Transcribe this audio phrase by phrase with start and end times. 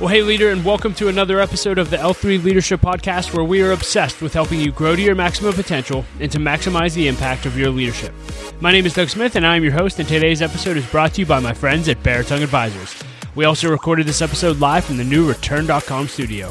[0.00, 3.60] Well, hey, leader, and welcome to another episode of the L3 Leadership Podcast, where we
[3.60, 7.44] are obsessed with helping you grow to your maximum potential and to maximize the impact
[7.44, 8.14] of your leadership.
[8.62, 11.12] My name is Doug Smith, and I am your host, and today's episode is brought
[11.14, 12.96] to you by my friends at Beratung Advisors.
[13.34, 16.50] We also recorded this episode live from the new Reiturn.com studio.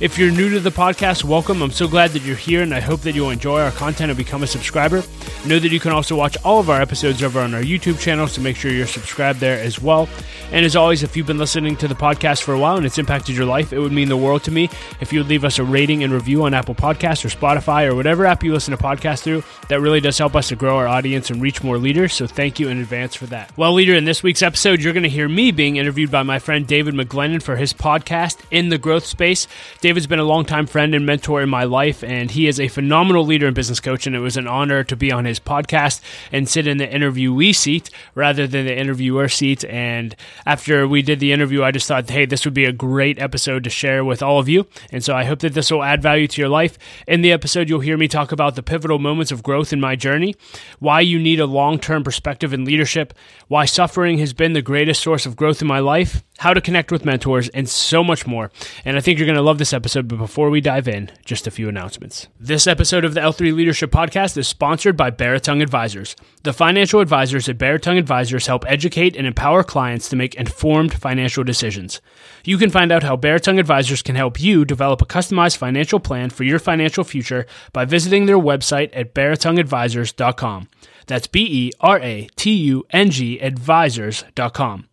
[0.00, 1.62] If you're new to the podcast, welcome.
[1.62, 4.18] I'm so glad that you're here, and I hope that you'll enjoy our content and
[4.18, 5.04] become a subscriber.
[5.46, 8.26] Know that you can also watch all of our episodes over on our YouTube channel,
[8.26, 10.08] so make sure you're subscribed there as well.
[10.50, 12.98] And as always, if you've been listening to the podcast for a while and it's
[12.98, 14.68] impacted your life, it would mean the world to me
[15.00, 17.94] if you would leave us a rating and review on Apple Podcasts or Spotify or
[17.94, 19.42] whatever app you listen to podcasts through.
[19.68, 22.58] That really does help us to grow our audience and reach more leaders, so thank
[22.58, 23.56] you in advance for that.
[23.56, 26.38] Well, leader, in this week's episode, you're going to hear me being interviewed by my
[26.38, 29.46] friend David McGlennen for his podcast, In the Growth Space.
[29.84, 33.22] David's been a longtime friend and mentor in my life, and he is a phenomenal
[33.22, 36.00] leader and business coach, and it was an honor to be on his podcast
[36.32, 39.62] and sit in the interviewee seat rather than the interviewer seat.
[39.66, 43.18] And after we did the interview, I just thought, hey, this would be a great
[43.18, 44.66] episode to share with all of you.
[44.90, 46.78] And so I hope that this will add value to your life.
[47.06, 49.96] In the episode, you'll hear me talk about the pivotal moments of growth in my
[49.96, 50.34] journey,
[50.78, 53.12] why you need a long term perspective in leadership,
[53.48, 56.90] why suffering has been the greatest source of growth in my life, how to connect
[56.90, 58.50] with mentors, and so much more.
[58.84, 60.08] And I think you're going to love this episode.
[60.08, 62.26] But before we dive in, just a few announcements.
[62.40, 66.16] This episode of the L3 Leadership Podcast is sponsored by Beratung Advisors.
[66.42, 71.44] The financial advisors at Beratung Advisors help educate and empower clients to make informed financial
[71.44, 72.00] decisions.
[72.44, 76.30] You can find out how Beratung Advisors can help you develop a customized financial plan
[76.30, 80.68] for your financial future by visiting their website at beratungadvisors.com.
[81.06, 84.88] That's B E R A T U N G advisors.com.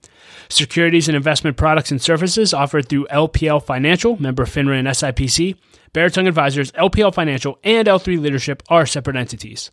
[0.51, 5.55] Securities and investment products and services offered through LPL Financial, member FINRA and SIPC.
[5.93, 9.71] Beratung Advisors, LPL Financial, and L3 Leadership are separate entities.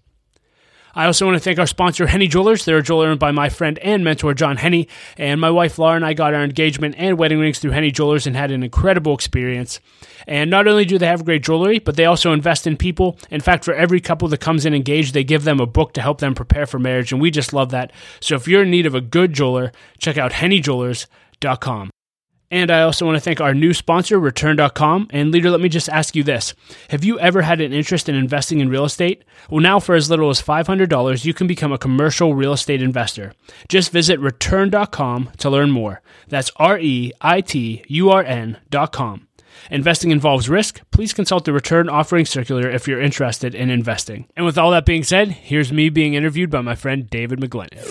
[0.95, 2.65] I also want to thank our sponsor, Henne Jewelers.
[2.65, 4.87] They're a jeweler owned by my friend and mentor, John Henne.
[5.17, 8.29] And my wife, Laura, and I got our engagement and wedding rings through Henne Jewelers
[8.29, 9.81] and had an incredible experience.
[10.29, 13.19] And not only do they have great jewelry, but they also invest in people.
[13.31, 16.03] In fact, for every couple that comes in engaged, they give them a book to
[16.03, 17.13] help them prepare for marriage.
[17.13, 17.93] And we just love that.
[18.21, 21.91] So if you're in need of a good jeweler, check out hennejewelers.com.
[22.51, 25.09] And I also want to thank our new sponsor, Reiturn.com.
[25.11, 26.55] And leader, let me just ask you this
[26.91, 29.25] Have you ever had an interest in investing in real estate?
[29.51, 33.33] Well, now for as little as $500, you can become a commercial real estate investor.
[33.69, 36.03] Just visit Reiturn.com to learn more.
[36.29, 39.28] That's R E I T U R N.com.
[39.71, 40.81] Investing involves risk.
[40.91, 44.27] Please consult the return offering circular if you're interested in investing.
[44.37, 47.85] And with all that being said, here's me being interviewed by my friend David McGlennen.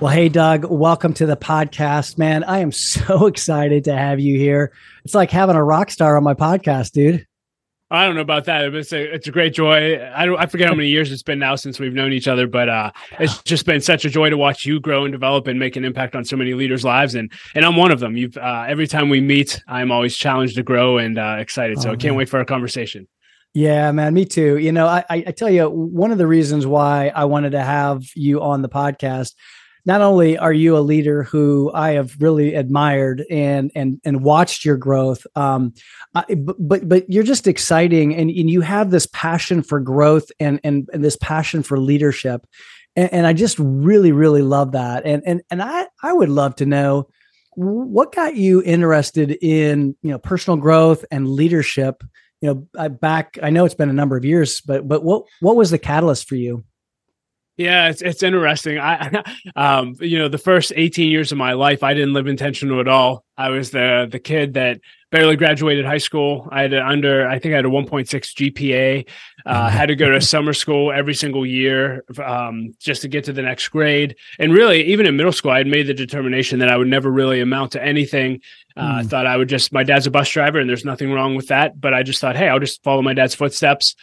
[0.00, 2.42] Well, hey, Doug, welcome to the podcast, man.
[2.42, 4.72] I am so excited to have you here.
[5.04, 7.24] It's like having a rock star on my podcast, dude.
[7.92, 8.74] I don't know about that.
[8.74, 10.02] It's a it's a great joy.
[10.14, 12.46] I don't I forget how many years it's been now since we've known each other,
[12.46, 15.58] but uh, it's just been such a joy to watch you grow and develop and
[15.58, 17.14] make an impact on so many leaders' lives.
[17.14, 18.16] And and I'm one of them.
[18.16, 21.82] You've uh, every time we meet, I'm always challenged to grow and uh, excited.
[21.82, 22.16] So oh, I can't man.
[22.16, 23.06] wait for our conversation.
[23.52, 24.56] Yeah, man, me too.
[24.56, 28.02] You know, I, I tell you, one of the reasons why I wanted to have
[28.14, 29.34] you on the podcast
[29.84, 34.64] not only are you a leader who I have really admired and and and watched
[34.64, 35.74] your growth, um,
[36.14, 40.60] I, but but you're just exciting and, and you have this passion for growth and
[40.62, 42.46] and, and this passion for leadership,
[42.94, 45.04] and, and I just really really love that.
[45.04, 47.08] And and and I I would love to know
[47.54, 52.04] what got you interested in you know personal growth and leadership.
[52.40, 55.56] You know, back I know it's been a number of years, but but what what
[55.56, 56.64] was the catalyst for you?
[57.56, 58.78] Yeah, it's it's interesting.
[58.78, 59.22] I,
[59.56, 62.88] um, you know, the first 18 years of my life, I didn't live intentional at
[62.88, 63.24] all.
[63.36, 64.80] I was the the kid that
[65.12, 66.48] barely graduated high school.
[66.50, 69.06] I had an under, I think I had a 1.6 GPA.
[69.44, 73.32] Uh, had to go to summer school every single year um, just to get to
[73.32, 74.16] the next grade.
[74.38, 77.10] And really, even in middle school, I had made the determination that I would never
[77.10, 78.40] really amount to anything.
[78.74, 79.10] Uh, I mm.
[79.10, 81.78] thought I would just, my dad's a bus driver and there's nothing wrong with that.
[81.78, 83.94] But I just thought, hey, I'll just follow my dad's footsteps.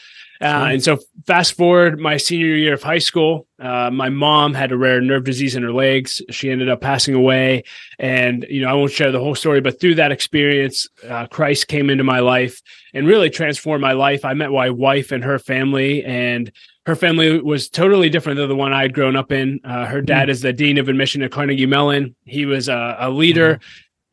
[0.41, 4.71] Uh, and so, fast forward my senior year of high school, uh, my mom had
[4.71, 6.21] a rare nerve disease in her legs.
[6.29, 7.65] She ended up passing away.
[7.97, 11.67] And, you know, I won't share the whole story, but through that experience, uh, Christ
[11.67, 12.61] came into my life
[12.93, 14.23] and really transformed my life.
[14.23, 16.51] I met my wife and her family, and
[16.85, 19.59] her family was totally different than the one I had grown up in.
[19.65, 20.31] Uh, her dad mm-hmm.
[20.31, 22.15] is the dean of admission at Carnegie Mellon.
[22.23, 23.59] He was a, a leader.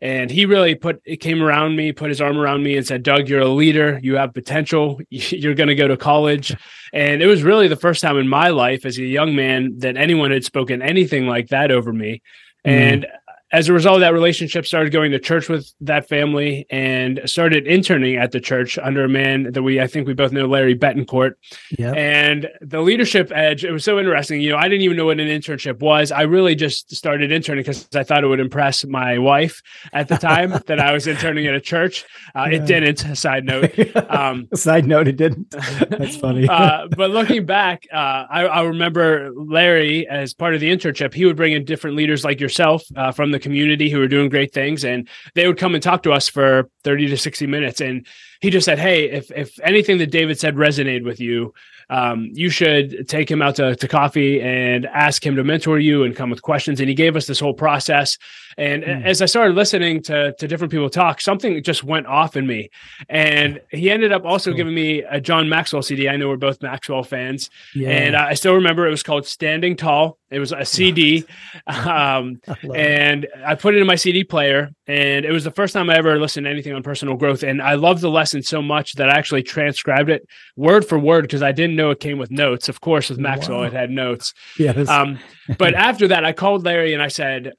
[0.01, 3.03] And he really put it came around me put his arm around me and said
[3.03, 3.99] doug you're a leader.
[4.03, 5.01] You have potential.
[5.11, 6.55] You're going to go to college.
[6.93, 9.97] And it was really the first time in my life as a young man that
[9.97, 12.23] anyone had spoken anything like that over me.
[12.67, 12.71] Mm.
[12.71, 13.07] and
[13.53, 17.67] as a result of that relationship, started going to church with that family and started
[17.67, 20.77] interning at the church under a man that we, I think we both know, Larry
[20.77, 21.35] Betancourt.
[21.79, 21.97] Yep.
[21.97, 24.41] And the leadership edge, it was so interesting.
[24.41, 26.11] You know, I didn't even know what an internship was.
[26.11, 30.17] I really just started interning because I thought it would impress my wife at the
[30.17, 32.05] time that I was interning at a church.
[32.35, 32.57] Uh, yeah.
[32.57, 33.17] It didn't.
[33.17, 33.73] Side note.
[34.09, 35.51] Um, side note, it didn't.
[35.91, 36.49] That's funny.
[36.49, 41.13] uh, but looking back, uh, I, I, remember Larry as part of the internship.
[41.13, 44.29] He would bring in different leaders like yourself uh, from the community who were doing
[44.29, 47.81] great things, and they would come and talk to us for thirty to sixty minutes.
[47.81, 48.07] And
[48.41, 51.55] he just said, "Hey, if if anything that David said resonated with you,
[51.89, 56.03] um, you should take him out to, to coffee and ask him to mentor you
[56.03, 56.81] and come with questions.
[56.81, 58.19] And he gave us this whole process.
[58.59, 59.05] And mm.
[59.05, 62.71] as I started listening to, to different people talk, something just went off in me.
[63.09, 64.57] And he ended up also cool.
[64.57, 66.09] giving me a John Maxwell CD.
[66.09, 67.51] I know we're both Maxwell fans.
[67.75, 67.91] Yeah.
[67.91, 70.19] And I still remember it was called Standing Tall.
[70.31, 71.25] It was a CD.
[71.67, 72.41] Um,
[72.75, 73.31] and it.
[73.45, 74.71] I put it in my CD player.
[74.87, 77.43] And it was the first time I ever listened to anything on personal growth.
[77.43, 80.27] And I loved the lesson so much that I actually transcribed it
[80.57, 82.69] word for word because I didn't know it came with notes.
[82.69, 83.65] Of course, with Maxwell, wow.
[83.65, 84.33] it had notes.
[84.59, 84.89] Yes.
[84.89, 85.19] Um,
[85.59, 87.53] but after that, I called Larry and I said,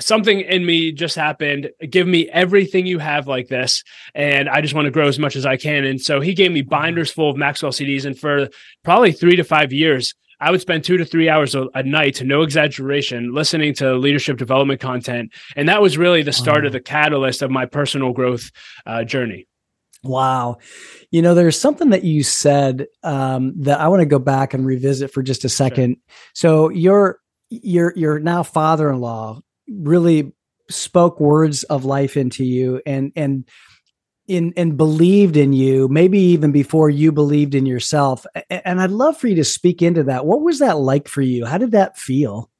[0.00, 1.70] something in me just happened.
[1.88, 3.82] Give me everything you have like this.
[4.14, 5.84] And I just want to grow as much as I can.
[5.84, 8.04] And so he gave me binders full of Maxwell CDs.
[8.04, 8.48] And for
[8.84, 12.22] probably three to five years, I would spend two to three hours a, a night,
[12.22, 15.32] no exaggeration, listening to leadership development content.
[15.56, 16.66] And that was really the start wow.
[16.66, 18.50] of the catalyst of my personal growth
[18.84, 19.48] uh, journey.
[20.02, 20.58] Wow.
[21.10, 24.66] You know, there's something that you said um, that I want to go back and
[24.66, 25.96] revisit for just a second.
[26.34, 26.70] Sure.
[27.50, 30.32] you're you're now father-in-law really
[30.68, 33.44] spoke words of life into you and and
[34.26, 38.26] in and believed in you maybe even before you believed in yourself.
[38.50, 40.26] And i'd love for you to speak into that.
[40.26, 41.44] What was that like for you?
[41.46, 42.50] How did that feel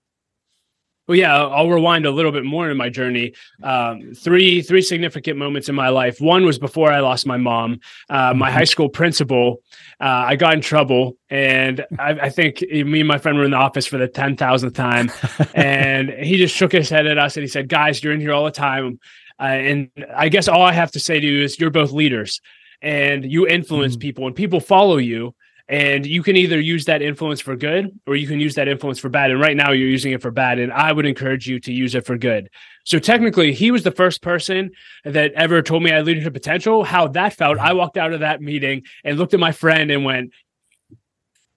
[1.06, 3.35] well, yeah, I'll rewind a little bit more in my journey.
[3.62, 6.20] Um, three three significant moments in my life.
[6.20, 7.81] One was before I lost my mom.
[8.11, 8.58] Uh, my mm-hmm.
[8.58, 9.62] high school principal.
[10.00, 13.53] Uh, I got in trouble, and I, I, think me and my friend were in
[13.53, 15.11] the office for the ten thousandth time,
[15.55, 18.32] and he just shook his head at us and he said, "Guys, you're in here
[18.32, 18.99] all the time,
[19.38, 22.41] uh, and I guess all I have to say to you is you're both leaders."
[22.82, 24.00] And you influence mm-hmm.
[24.00, 25.35] people, and people follow you
[25.68, 29.00] and you can either use that influence for good or you can use that influence
[29.00, 29.32] for bad.
[29.32, 30.60] And right now you're using it for bad.
[30.60, 32.50] And I would encourage you to use it for good.
[32.84, 34.70] So technically, he was the first person
[35.04, 36.84] that ever told me I had leadership potential.
[36.84, 40.04] How that felt, I walked out of that meeting and looked at my friend and
[40.04, 40.32] went,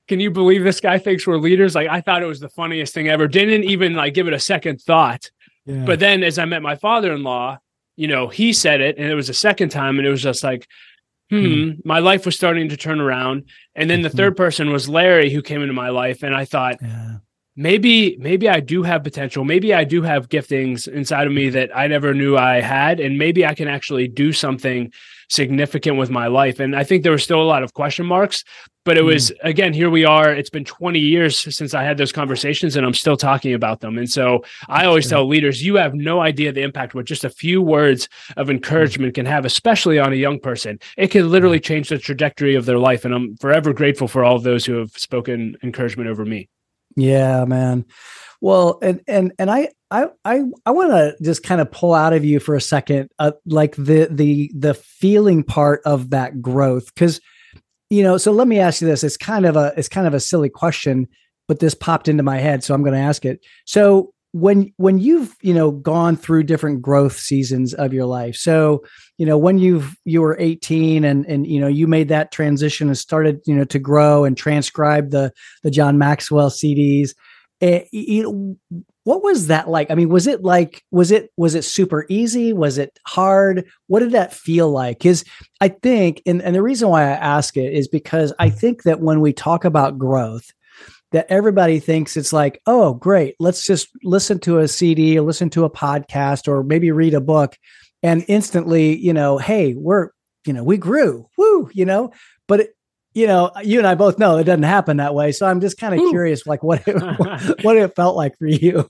[0.08, 1.76] can you believe this guy thinks we're leaders?
[1.76, 3.28] Like I thought it was the funniest thing ever.
[3.28, 5.30] Didn't even like give it a second thought.
[5.68, 5.86] Yeah.
[5.86, 7.60] But then as I met my father-in-law,
[7.96, 10.44] you know, he said it and it was a second time and it was just
[10.44, 10.68] like,
[11.30, 13.46] Hmm, hmm, my life was starting to turn around.
[13.76, 14.18] And then the mm-hmm.
[14.18, 16.24] third person was Larry who came into my life.
[16.24, 17.18] And I thought, yeah.
[17.56, 19.44] maybe, maybe I do have potential.
[19.44, 23.00] Maybe I do have giftings inside of me that I never knew I had.
[23.00, 24.92] And maybe I can actually do something
[25.30, 26.60] significant with my life.
[26.60, 28.44] And I think there were still a lot of question marks,
[28.84, 29.36] but it was, mm.
[29.44, 30.34] again, here we are.
[30.34, 33.98] It's been 20 years since I had those conversations and I'm still talking about them.
[33.98, 37.30] And so I always tell leaders, you have no idea the impact what just a
[37.30, 40.80] few words of encouragement can have, especially on a young person.
[40.98, 43.06] It can literally change the trajectory of their life.
[43.06, 46.50] And I'm forever grateful for all of those who have spoken encouragement over me.
[46.96, 47.86] Yeah, man.
[48.42, 52.14] Well, and and and I I I I want to just kind of pull out
[52.14, 56.94] of you for a second, uh, like the the the feeling part of that growth,
[56.94, 57.20] because
[57.90, 58.18] you know.
[58.18, 60.50] So let me ask you this: it's kind of a it's kind of a silly
[60.50, 61.08] question,
[61.48, 63.46] but this popped into my head, so I'm going to ask it.
[63.66, 68.84] So when when you've you know gone through different growth seasons of your life, so
[69.18, 72.88] you know when you've you were 18 and and you know you made that transition
[72.88, 77.12] and started you know to grow and transcribe the the John Maxwell CDs.
[77.62, 79.92] Uh, you know, what was that like?
[79.92, 82.54] I mean, was it like was it was it super easy?
[82.54, 83.68] Was it hard?
[83.88, 85.00] What did that feel like?
[85.00, 85.26] Because
[85.60, 89.02] I think, and, and the reason why I ask it is because I think that
[89.02, 90.52] when we talk about growth,
[91.12, 95.50] that everybody thinks it's like, oh, great, let's just listen to a CD or listen
[95.50, 97.58] to a podcast or maybe read a book,
[98.04, 100.10] and instantly, you know, hey, we're
[100.46, 102.12] you know we grew, woo, you know.
[102.48, 102.70] But it,
[103.20, 105.34] you know, you and I both know it doesn't happen that way.
[105.34, 106.94] So I'm just kind of curious, like what it,
[107.64, 108.90] what it felt like for you.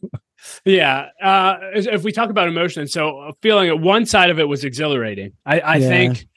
[0.64, 1.10] Yeah.
[1.22, 5.34] Uh, if we talk about emotion, so feeling one side of it was exhilarating.
[5.48, 5.88] I, I yeah.
[5.88, 6.28] think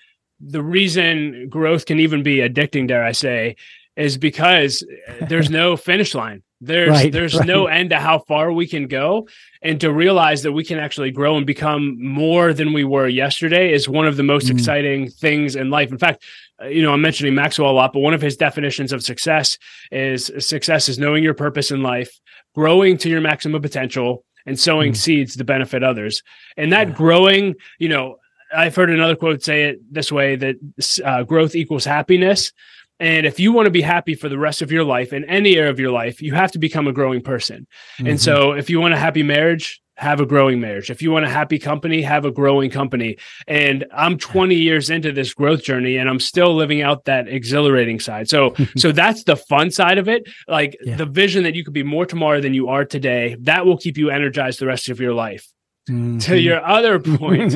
[0.41, 3.57] the reason growth can even be addicting, dare I say,
[3.95, 4.83] is because
[5.29, 6.43] there's no finish line.
[6.63, 7.47] There's right, there's right.
[7.47, 9.27] no end to how far we can go,
[9.63, 13.73] and to realize that we can actually grow and become more than we were yesterday
[13.73, 14.53] is one of the most mm.
[14.53, 15.91] exciting things in life.
[15.91, 16.23] In fact,
[16.69, 19.59] you know, I'm mentioning Maxwell a lot, but one of his definitions of success
[19.91, 22.19] is success is knowing your purpose in life,
[22.55, 24.97] growing to your maximum potential, and sowing mm.
[24.97, 26.23] seeds to benefit others.
[26.57, 26.95] And that yeah.
[26.95, 28.17] growing, you know,
[28.55, 30.57] I've heard another quote say it this way that
[31.05, 32.53] uh, growth equals happiness.
[33.01, 35.57] And if you want to be happy for the rest of your life in any
[35.57, 37.67] area of your life, you have to become a growing person.
[37.97, 38.07] Mm-hmm.
[38.07, 40.91] And so if you want a happy marriage, have a growing marriage.
[40.91, 43.19] If you want a happy company, have a growing company.
[43.47, 48.01] And I'm 20 years into this growth journey and I'm still living out that exhilarating
[48.01, 48.29] side.
[48.29, 50.29] So so that's the fun side of it.
[50.49, 50.97] Like yeah.
[50.97, 53.97] the vision that you could be more tomorrow than you are today, that will keep
[53.97, 55.47] you energized the rest of your life.
[55.89, 56.19] Mm-hmm.
[56.19, 57.55] To your other point,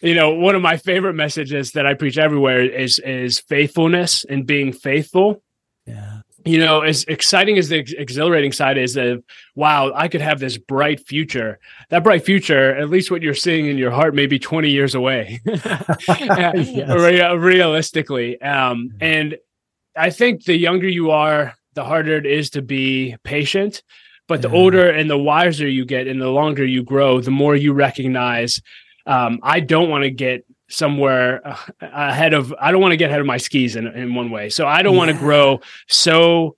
[0.00, 4.46] you know, one of my favorite messages that I preach everywhere is is faithfulness and
[4.46, 5.42] being faithful.
[5.84, 6.15] Yeah
[6.46, 9.22] you know, as exciting as the exhilarating side is of,
[9.54, 11.58] wow, I could have this bright future.
[11.90, 14.94] That bright future, at least what you're seeing in your heart, may be 20 years
[14.94, 15.40] away,
[17.36, 18.40] realistically.
[18.40, 19.36] Um, and
[19.96, 23.82] I think the younger you are, the harder it is to be patient.
[24.28, 24.56] But the yeah.
[24.56, 28.60] older and the wiser you get and the longer you grow, the more you recognize
[29.06, 33.10] um, I don't want to get somewhere uh, ahead of I don't want to get
[33.10, 34.48] ahead of my skis in, in one way.
[34.50, 34.98] So I don't yeah.
[34.98, 36.56] want to grow so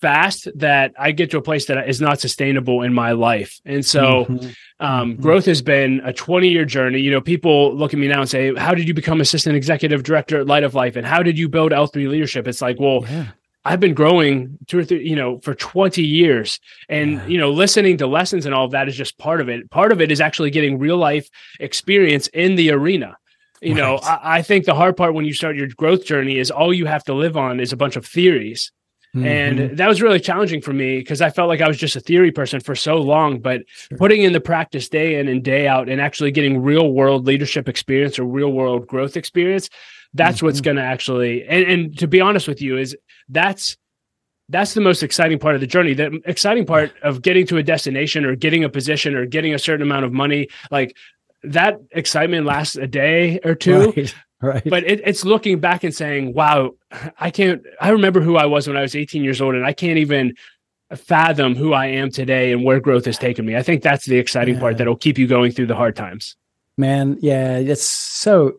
[0.00, 3.60] fast that I get to a place that is not sustainable in my life.
[3.64, 4.50] And so mm-hmm.
[4.80, 5.22] Um, mm-hmm.
[5.22, 7.00] growth has been a 20 year journey.
[7.00, 10.04] You know, people look at me now and say, How did you become assistant executive
[10.04, 10.94] director at Light of Life?
[10.94, 12.46] And how did you build L3 leadership?
[12.46, 13.28] It's like, well, yeah.
[13.64, 16.60] I've been growing two or three, you know, for 20 years.
[16.88, 17.26] And, yeah.
[17.26, 19.68] you know, listening to lessons and all of that is just part of it.
[19.70, 21.28] Part of it is actually getting real life
[21.58, 23.16] experience in the arena.
[23.60, 23.78] You right.
[23.78, 26.72] know, I, I, think the hard part when you start your growth journey is all
[26.72, 28.70] you have to live on is a bunch of theories.
[29.16, 29.26] Mm-hmm.
[29.26, 32.00] And that was really challenging for me because I felt like I was just a
[32.00, 33.40] theory person for so long.
[33.40, 33.98] But sure.
[33.98, 37.68] putting in the practice day in and day out and actually getting real world leadership
[37.68, 39.70] experience or real world growth experience,
[40.14, 40.46] that's mm-hmm.
[40.46, 42.96] what's going to actually, and, and to be honest with you, is
[43.28, 43.76] that's
[44.50, 45.92] that's the most exciting part of the journey.
[45.92, 49.58] The exciting part of getting to a destination or getting a position or getting a
[49.58, 50.96] certain amount of money, like
[51.42, 53.92] that excitement lasts a day or two.
[53.96, 54.14] Right.
[54.40, 54.62] Right.
[54.64, 56.74] But it, it's looking back and saying, wow,
[57.18, 59.72] I can't, I remember who I was when I was 18 years old and I
[59.72, 60.34] can't even
[60.96, 63.56] fathom who I am today and where growth has taken me.
[63.56, 64.60] I think that's the exciting yeah.
[64.60, 66.36] part that'll keep you going through the hard times.
[66.76, 68.56] Man, yeah, it's so,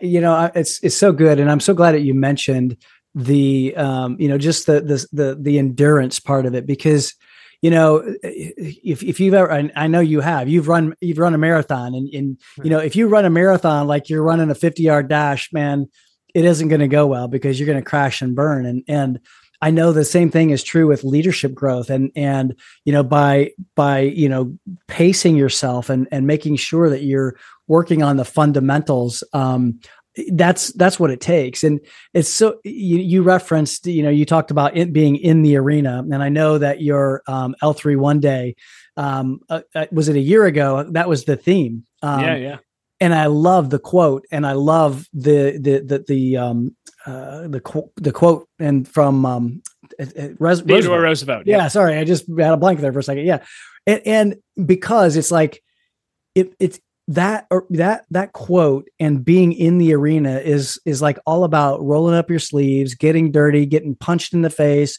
[0.00, 2.76] you know, it's it's so good, and I'm so glad that you mentioned
[3.14, 7.14] the, um, you know, just the the the the endurance part of it because
[7.62, 11.38] you know, if if you've ever, I know you have, you've run you've run a
[11.38, 14.82] marathon, and and you know, if you run a marathon like you're running a 50
[14.82, 15.88] yard dash, man,
[16.34, 18.66] it isn't going to go well because you're going to crash and burn.
[18.66, 19.20] And and
[19.62, 23.52] I know the same thing is true with leadership growth, and and you know, by
[23.74, 27.36] by you know pacing yourself and and making sure that you're
[27.68, 29.80] working on the fundamentals um,
[30.32, 31.80] that's that's what it takes and
[32.14, 35.98] it's so you, you referenced you know you talked about it being in the arena
[35.98, 38.54] and i know that your um, l3 one day
[38.96, 42.58] um, uh, uh, was it a year ago that was the theme um, yeah yeah
[42.98, 47.60] and i love the quote and i love the the the the um uh, the
[47.60, 49.62] quote the quote and from um
[49.98, 51.00] Res- Roosevelt.
[51.00, 51.58] Roosevelt yeah.
[51.58, 51.68] yeah.
[51.68, 53.44] sorry i just had a blank there for a second yeah
[53.86, 55.62] and, and because it's like
[56.34, 61.44] it, it's that that that quote and being in the arena is is like all
[61.44, 64.98] about rolling up your sleeves getting dirty getting punched in the face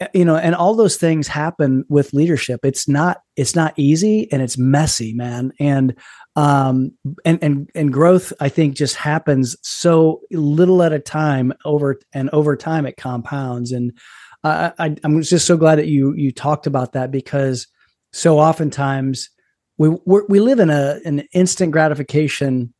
[0.00, 2.60] eh, you know and all those things happen with leadership.
[2.64, 5.52] It's not it's not easy and it's messy man.
[5.60, 5.96] And
[6.34, 6.92] um
[7.24, 12.30] and and and growth i think just happens so little at a time over and
[12.30, 13.70] over time it compounds.
[13.70, 13.96] And
[14.42, 17.68] I, I i'm just so glad that you you talked about that because
[18.12, 19.30] so oftentimes
[19.90, 22.72] we we live in a an instant gratification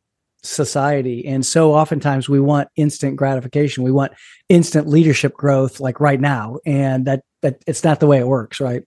[0.43, 1.25] society.
[1.25, 3.83] And so oftentimes we want instant gratification.
[3.83, 4.13] We want
[4.49, 6.57] instant leadership growth like right now.
[6.65, 8.83] And that that it's not the way it works right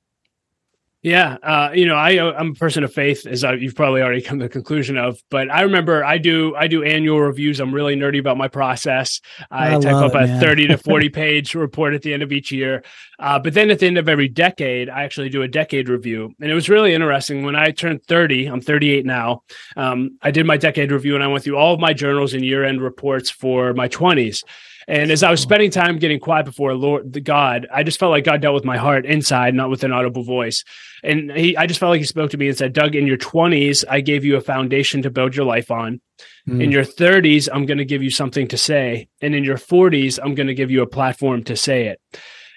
[1.03, 4.03] yeah, uh, you know, I uh, I'm a person of faith, as I, you've probably
[4.03, 5.23] already come to the conclusion of.
[5.31, 7.61] But I remember I do I do annual reviews.
[7.61, 9.21] I'm really nerdy about my process.
[9.51, 10.41] I, I type up it, a man.
[10.41, 12.83] 30 to 40 page report at the end of each year.
[13.19, 16.35] Uh, but then at the end of every decade, I actually do a decade review,
[16.41, 17.45] and it was really interesting.
[17.45, 19.43] When I turned 30, I'm 38 now.
[19.77, 22.45] Um, I did my decade review, and I went through all of my journals and
[22.45, 24.43] year end reports for my 20s.
[24.89, 28.11] And as I was spending time getting quiet before Lord the God, I just felt
[28.11, 30.65] like God dealt with my heart inside, not with an audible voice.
[31.03, 33.17] And he, I just felt like he spoke to me and said, Doug, in your
[33.17, 36.01] 20s, I gave you a foundation to build your life on.
[36.49, 36.63] Mm.
[36.63, 39.09] In your 30s, I'm going to give you something to say.
[39.21, 42.01] And in your 40s, I'm going to give you a platform to say it.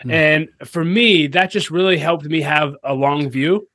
[0.05, 0.12] Mm.
[0.12, 3.67] And for me, that just really helped me have a long view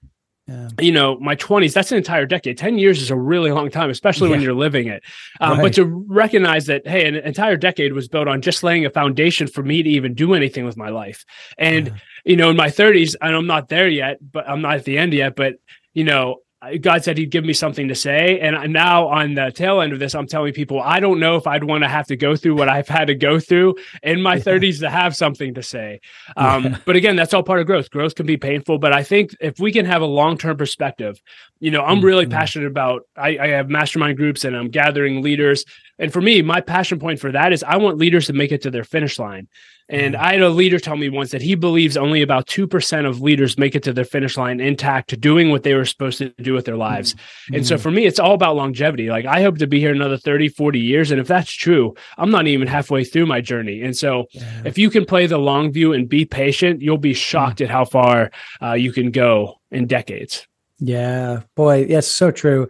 [0.46, 0.68] yeah.
[0.78, 2.58] you know, my 20s, that's an entire decade.
[2.58, 4.32] 10 years is a really long time, especially yeah.
[4.32, 5.02] when you're living it.
[5.40, 5.62] Um, right.
[5.62, 9.46] But to recognize that, hey, an entire decade was built on just laying a foundation
[9.46, 11.24] for me to even do anything with my life.
[11.56, 11.94] And, yeah.
[12.24, 14.98] you know, in my 30s, and I'm not there yet, but I'm not at the
[14.98, 15.54] end yet, but,
[15.94, 16.40] you know,
[16.80, 18.40] God said He'd give me something to say.
[18.40, 21.46] And now on the tail end of this, I'm telling people I don't know if
[21.46, 24.36] I'd want to have to go through what I've had to go through in my
[24.36, 24.42] yeah.
[24.42, 26.00] 30s to have something to say.
[26.36, 26.78] Um, yeah.
[26.84, 27.90] But again, that's all part of growth.
[27.90, 31.20] Growth can be painful, but I think if we can have a long term perspective,
[31.60, 32.32] you know, I'm really mm-hmm.
[32.32, 33.06] passionate about.
[33.16, 35.64] I, I have mastermind groups and I'm gathering leaders.
[35.98, 38.62] And for me, my passion point for that is I want leaders to make it
[38.62, 39.48] to their finish line.
[39.88, 40.24] And mm-hmm.
[40.24, 43.58] I had a leader tell me once that he believes only about 2% of leaders
[43.58, 46.54] make it to their finish line intact, to doing what they were supposed to do
[46.54, 47.14] with their lives.
[47.14, 47.56] Mm-hmm.
[47.56, 49.10] And so for me, it's all about longevity.
[49.10, 51.10] Like I hope to be here another 30, 40 years.
[51.10, 53.82] And if that's true, I'm not even halfway through my journey.
[53.82, 54.62] And so yeah.
[54.64, 57.64] if you can play the long view and be patient, you'll be shocked mm-hmm.
[57.64, 58.30] at how far
[58.62, 60.46] uh, you can go in decades.
[60.78, 62.68] Yeah, boy, that's so true.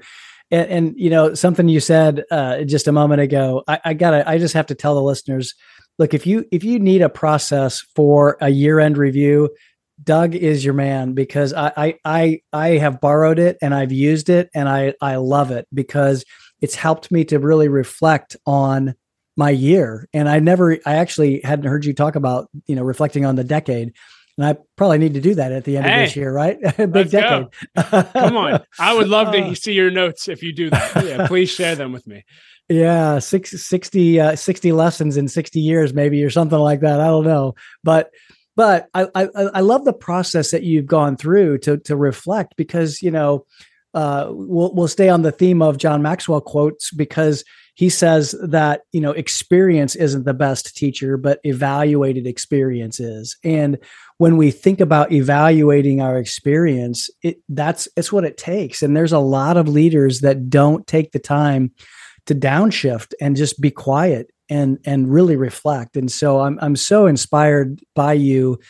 [0.54, 3.64] And, and, you know something you said uh, just a moment ago.
[3.66, 4.28] I, I gotta.
[4.28, 5.54] I just have to tell the listeners
[5.99, 9.50] look if you if you need a process for a year end review
[10.02, 14.28] doug is your man because I, I i i have borrowed it and i've used
[14.28, 16.25] it and i i love it because
[16.61, 18.94] it's helped me to really reflect on
[19.37, 23.25] my year and i never i actually hadn't heard you talk about you know reflecting
[23.25, 23.92] on the decade
[24.37, 26.59] and I probably need to do that at the end hey, of this year, right?
[26.76, 27.47] Big decade.
[27.76, 28.64] Come on.
[28.79, 31.05] I would love to uh, see your notes if you do that.
[31.05, 32.25] Yeah, please share them with me.
[32.69, 37.00] Yeah, six, 60, uh, 60 lessons in 60 years, maybe, or something like that.
[37.00, 37.55] I don't know.
[37.83, 38.11] But
[38.57, 43.03] but I, I, I love the process that you've gone through to to reflect because
[43.03, 43.45] you know
[43.95, 48.83] uh, we'll we'll stay on the theme of John Maxwell quotes because he says that
[48.93, 53.37] you know experience isn't the best teacher, but evaluated experience is.
[53.45, 53.78] And
[54.19, 58.83] when we think about evaluating our experience, it that's it's what it takes.
[58.83, 61.73] And there's a lot of leaders that don't take the time
[62.26, 65.97] to downshift and just be quiet and and really reflect.
[65.97, 68.61] And so I'm I'm so inspired by you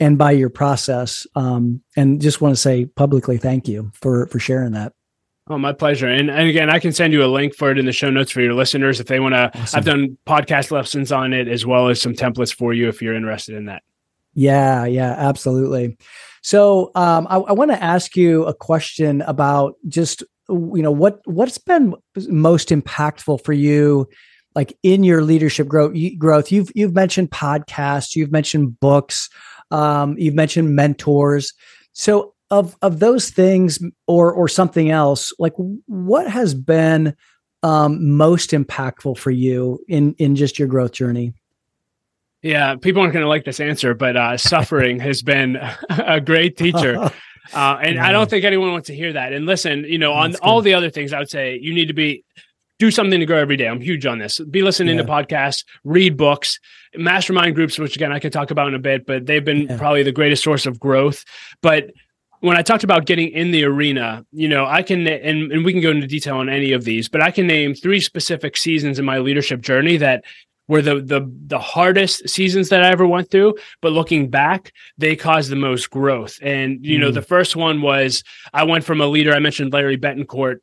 [0.00, 1.26] and by your process.
[1.36, 4.94] Um, and just want to say publicly thank you for for sharing that.
[5.48, 6.08] Oh, my pleasure.
[6.08, 8.30] And, and again, I can send you a link for it in the show notes
[8.30, 9.50] for your listeners if they want to.
[9.54, 9.78] Awesome.
[9.78, 13.14] I've done podcast lessons on it as well as some templates for you if you're
[13.14, 13.82] interested in that.
[14.32, 15.98] Yeah, yeah, absolutely.
[16.42, 21.20] So um, I, I want to ask you a question about just you know what
[21.24, 21.94] what's been
[22.28, 24.06] most impactful for you
[24.54, 29.30] like in your leadership growth growth you've you've mentioned podcasts you've mentioned books
[29.70, 31.54] um, you've mentioned mentors
[31.92, 35.54] so of of those things or or something else like
[35.86, 37.16] what has been
[37.62, 41.32] um, most impactful for you in in just your growth journey
[42.42, 45.56] yeah people aren't going to like this answer but uh, suffering has been
[45.88, 47.10] a great teacher
[47.52, 48.06] Uh, and yeah.
[48.06, 49.32] I don't think anyone wants to hear that.
[49.32, 51.94] And listen, you know, on all the other things, I would say you need to
[51.94, 52.24] be
[52.78, 53.68] do something to grow every day.
[53.68, 54.40] I'm huge on this.
[54.40, 55.02] Be listening yeah.
[55.02, 56.58] to podcasts, read books,
[56.96, 59.76] mastermind groups, which again I could talk about in a bit, but they've been yeah.
[59.76, 61.24] probably the greatest source of growth.
[61.60, 61.92] But
[62.44, 65.72] when I talked about getting in the arena, you know, I can and, and we
[65.72, 68.98] can go into detail on any of these, but I can name three specific seasons
[68.98, 70.24] in my leadership journey that
[70.68, 75.16] were the the the hardest seasons that I ever went through, but looking back, they
[75.16, 76.38] caused the most growth.
[76.42, 77.00] And you mm.
[77.00, 80.56] know, the first one was I went from a leader I mentioned Larry Betancourt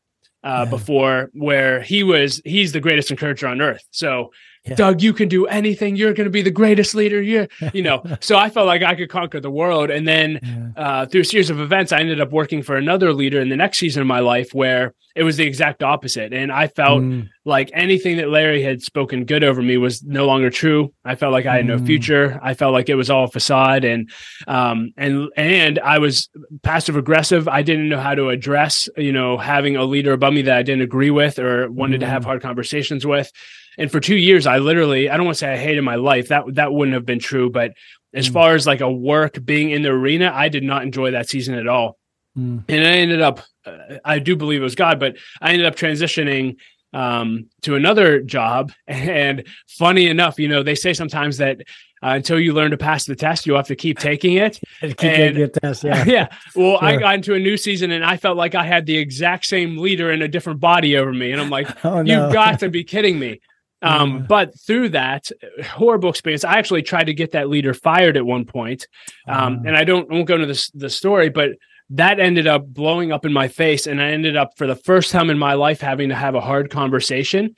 [0.43, 0.69] uh, yeah.
[0.69, 3.83] before, where he was he's the greatest encourager on earth.
[3.89, 4.31] So
[4.65, 4.75] yeah.
[4.75, 5.95] Doug, you can do anything.
[5.95, 7.21] You're going to be the greatest leader.
[7.21, 8.03] You, you know.
[8.19, 9.89] so I felt like I could conquer the world.
[9.89, 10.39] And then
[10.77, 10.83] yeah.
[10.83, 13.55] uh, through a series of events, I ended up working for another leader in the
[13.55, 16.31] next season of my life where it was the exact opposite.
[16.31, 17.27] And I felt mm.
[17.43, 20.93] like anything that Larry had spoken good over me was no longer true.
[21.03, 21.85] I felt like I had no mm.
[21.85, 22.39] future.
[22.41, 23.83] I felt like it was all a facade.
[23.83, 24.09] And
[24.47, 26.29] um and and I was
[26.63, 27.47] passive aggressive.
[27.47, 30.63] I didn't know how to address, you know, having a leader above me that I
[30.63, 32.01] didn't agree with or wanted mm.
[32.01, 32.25] to have mm.
[32.25, 33.31] hard conversations with.
[33.77, 36.27] And for two years, I literally, I don't want to say I hated my life.
[36.27, 37.49] That that wouldn't have been true.
[37.49, 37.73] But
[38.13, 38.33] as mm.
[38.33, 41.55] far as like a work being in the arena, I did not enjoy that season
[41.55, 41.97] at all.
[42.37, 42.63] Mm.
[42.67, 45.75] And I ended up, uh, I do believe it was God, but I ended up
[45.75, 46.57] transitioning
[46.93, 48.71] um, to another job.
[48.87, 51.61] And funny enough, you know, they say sometimes that
[52.03, 54.59] uh, until you learn to pass the test, you have to keep taking it.
[54.81, 56.03] keep taking the test, yeah.
[56.07, 56.27] yeah.
[56.55, 56.87] Well, sure.
[56.87, 59.77] I got into a new season and I felt like I had the exact same
[59.77, 61.31] leader in a different body over me.
[61.31, 62.25] And I'm like, oh, no.
[62.25, 63.39] you've got to be kidding me.
[63.81, 64.25] Um.
[64.27, 65.31] But through that
[65.63, 68.87] horrible experience, I actually tried to get that leader fired at one point.
[69.27, 69.67] Um, uh.
[69.67, 71.51] And I don't I won't go into the, the story, but
[71.91, 73.87] that ended up blowing up in my face.
[73.87, 76.41] And I ended up for the first time in my life having to have a
[76.41, 77.55] hard conversation.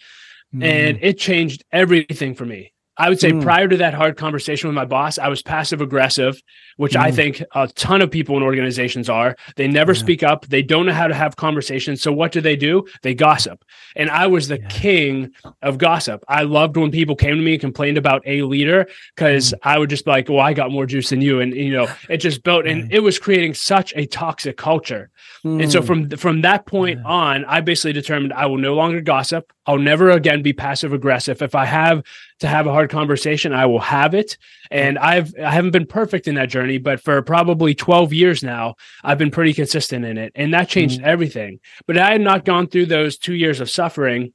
[0.54, 0.64] Mm.
[0.64, 2.74] And it changed everything for me.
[2.98, 3.42] I would say mm.
[3.42, 6.40] prior to that hard conversation with my boss, I was passive aggressive,
[6.78, 7.02] which mm.
[7.02, 9.36] I think a ton of people in organizations are.
[9.56, 10.00] They never yeah.
[10.00, 10.46] speak up.
[10.46, 12.04] They don't know how to have conversations.
[12.04, 12.86] So what do they do?
[13.02, 13.66] They gossip.
[13.96, 14.68] And I was the yeah.
[14.68, 15.32] king
[15.64, 16.24] of gossip.
[16.28, 19.58] I loved when people came to me and complained about a leader because mm.
[19.64, 21.40] I would just be like, well, I got more juice than you.
[21.40, 25.10] And, you know, it just built and it was creating such a toxic culture.
[25.44, 25.88] And so mm.
[25.88, 27.12] from, from that point yeah.
[27.12, 29.52] on, I basically determined I will no longer gossip.
[29.66, 31.42] I'll never again be passive aggressive.
[31.42, 32.04] If I have
[32.44, 34.38] to have a hard conversation, I will have it.
[34.70, 38.76] And I've I haven't been perfect in that journey, but for probably 12 years now,
[39.02, 40.34] I've been pretty consistent in it.
[40.36, 41.08] And that changed mm-hmm.
[41.08, 41.62] everything.
[41.88, 44.34] But I had not gone through those two years of suffering.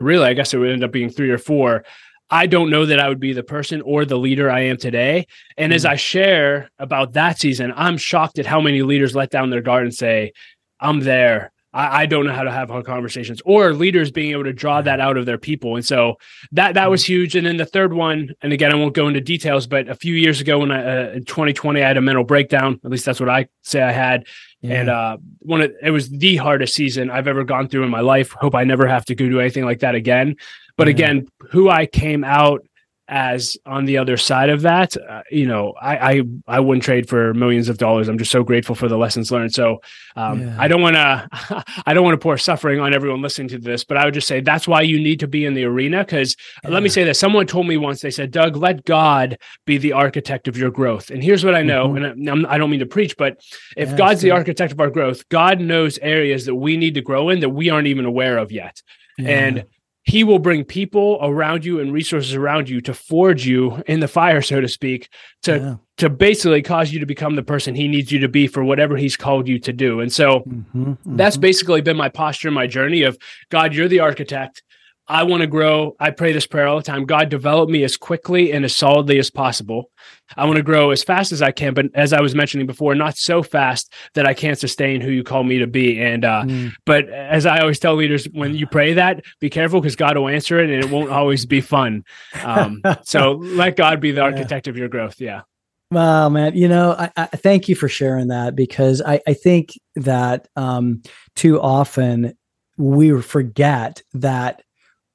[0.00, 1.84] Really, I guess it would end up being three or four.
[2.28, 5.28] I don't know that I would be the person or the leader I am today.
[5.56, 5.76] And mm-hmm.
[5.76, 5.84] as.
[5.84, 9.84] I share about that season, I'm shocked at how many leaders let down their guard
[9.84, 10.32] and say,
[10.80, 11.52] I'm there.
[11.72, 14.80] I, I, don't know how to have hard conversations or leaders being able to draw
[14.82, 15.76] that out of their people.
[15.76, 16.18] And so
[16.52, 17.36] that that was huge.
[17.36, 20.14] And then the third one, and again, I won't go into details, but a few
[20.14, 22.80] years ago when I, uh, in 2020, I had a mental breakdown.
[22.84, 24.26] At least that's what I say I had.
[24.60, 24.80] Yeah.
[24.80, 28.00] And uh, one of, it was the hardest season I've ever gone through in my
[28.00, 28.32] life.
[28.32, 30.36] Hope I never have to go do anything like that again.
[30.76, 30.92] But yeah.
[30.92, 32.64] again, who I came out
[33.08, 37.08] as on the other side of that, uh, you know, I, I, I wouldn't trade
[37.08, 38.06] for millions of dollars.
[38.06, 39.54] I'm just so grateful for the lessons learned.
[39.54, 39.80] So
[40.14, 40.56] um, yeah.
[40.58, 43.82] I don't want to I don't want to pour suffering on everyone listening to this,
[43.82, 46.04] but I would just say that's why you need to be in the arena.
[46.04, 46.70] Because yeah.
[46.70, 49.92] let me say that someone told me once they said, Doug, let God be the
[49.92, 51.10] architect of your growth.
[51.10, 52.28] And here's what I know, mm-hmm.
[52.28, 53.40] and I, I, don't mean to preach, but
[53.76, 57.00] if yeah, God's the architect of our growth, God knows areas that we need to
[57.00, 58.82] grow in that we aren't even aware of yet.
[59.18, 59.64] And
[60.08, 64.08] he will bring people around you and resources around you to forge you in the
[64.08, 65.10] fire so to speak
[65.42, 65.74] to yeah.
[65.98, 68.96] to basically cause you to become the person he needs you to be for whatever
[68.96, 71.16] he's called you to do and so mm-hmm, mm-hmm.
[71.16, 73.18] that's basically been my posture my journey of
[73.50, 74.62] god you're the architect
[75.08, 75.96] I want to grow.
[75.98, 77.06] I pray this prayer all the time.
[77.06, 79.90] God, develop me as quickly and as solidly as possible.
[80.36, 82.94] I want to grow as fast as I can, but as I was mentioning before,
[82.94, 85.98] not so fast that I can't sustain who you call me to be.
[85.98, 86.72] And, uh, mm.
[86.84, 90.28] but as I always tell leaders, when you pray that, be careful because God will
[90.28, 92.04] answer it and it won't always be fun.
[92.44, 94.70] Um, so let God be the architect yeah.
[94.70, 95.20] of your growth.
[95.20, 95.42] Yeah.
[95.90, 99.72] Well, man, you know, I, I, thank you for sharing that because I, I think
[99.96, 101.02] that um,
[101.34, 102.36] too often
[102.76, 104.62] we forget that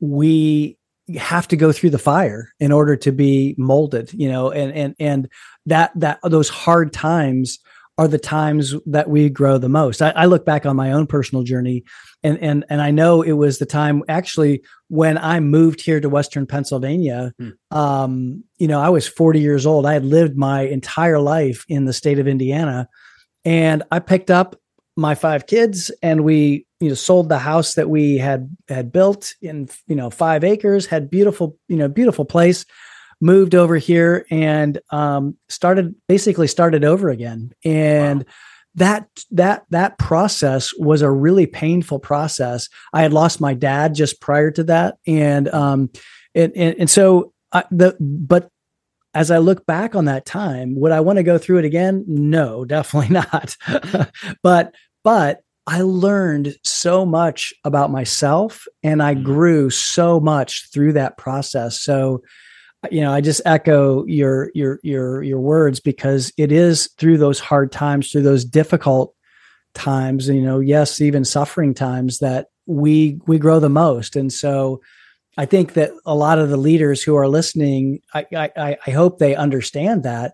[0.04, 0.78] we
[1.16, 4.96] have to go through the fire in order to be molded you know and and
[5.00, 5.30] and
[5.66, 7.60] that that those hard times
[7.98, 11.08] are the times that we grow the most I, I, look back on my own
[11.08, 11.86] personal journey
[12.22, 16.10] and and and i know it was the time actually when i moved here to
[16.10, 17.50] western pennsylvania hmm.
[17.72, 21.86] um you know i was 40 years old i had lived my entire life in
[21.86, 22.90] the state of indiana
[23.46, 24.58] and i picked up
[24.98, 29.34] my five kids and we you know sold the house that we had had built
[29.42, 32.66] in you know five acres had beautiful you know beautiful place
[33.22, 38.26] moved over here and um, started basically started over again and wow.
[38.76, 44.20] that that that process was a really painful process i had lost my dad just
[44.20, 45.90] prior to that and um
[46.36, 48.50] and and, and so I, the but
[49.14, 52.04] as I look back on that time, would I want to go through it again?
[52.08, 53.56] No, definitely not.
[54.44, 59.24] but but I learned so much about myself and I mm-hmm.
[59.24, 61.80] grew so much through that process.
[61.80, 62.22] So,
[62.92, 67.40] you know, I just echo your your your your words because it is through those
[67.40, 69.16] hard times, through those difficult
[69.74, 74.18] times, you know, yes, even suffering times that we we grow the most.
[74.18, 74.82] And so
[75.38, 79.18] I think that a lot of the leaders who are listening, I I, I hope
[79.18, 80.34] they understand that.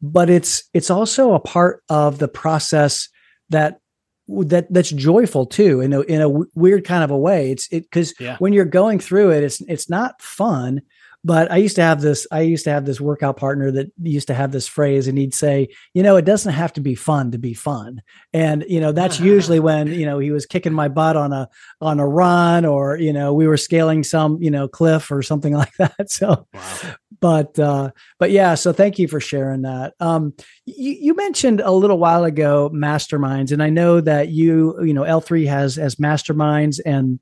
[0.00, 3.10] But it's it's also a part of the process
[3.50, 3.80] that
[4.28, 7.82] that that's joyful too in a in a weird kind of a way it's it
[7.82, 8.36] because yeah.
[8.38, 10.80] when you're going through it it's it's not fun
[11.24, 14.26] but I used to have this, I used to have this workout partner that used
[14.26, 17.30] to have this phrase and he'd say, you know, it doesn't have to be fun
[17.30, 18.02] to be fun.
[18.34, 21.48] And, you know, that's usually when, you know, he was kicking my butt on a,
[21.80, 25.54] on a run or, you know, we were scaling some, you know, cliff or something
[25.56, 26.10] like that.
[26.10, 26.94] So, wow.
[27.20, 29.94] But, uh, but yeah, so thank you for sharing that.
[30.00, 30.34] Um,
[30.66, 35.02] you, you mentioned a little while ago masterminds and I know that you, you know,
[35.02, 37.20] L3 has, as masterminds and,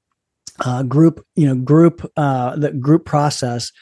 [0.65, 3.73] uh, group, you know, group, uh, the group process.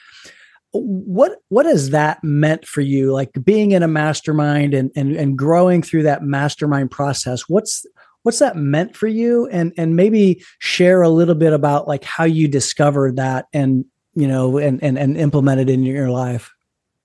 [0.72, 3.12] What what has that meant for you?
[3.12, 7.84] Like being in a mastermind and and, and growing through that mastermind process what's
[8.22, 9.48] what's that meant for you?
[9.48, 14.28] And and maybe share a little bit about like how you discovered that and you
[14.28, 16.52] know and and, and implemented in your life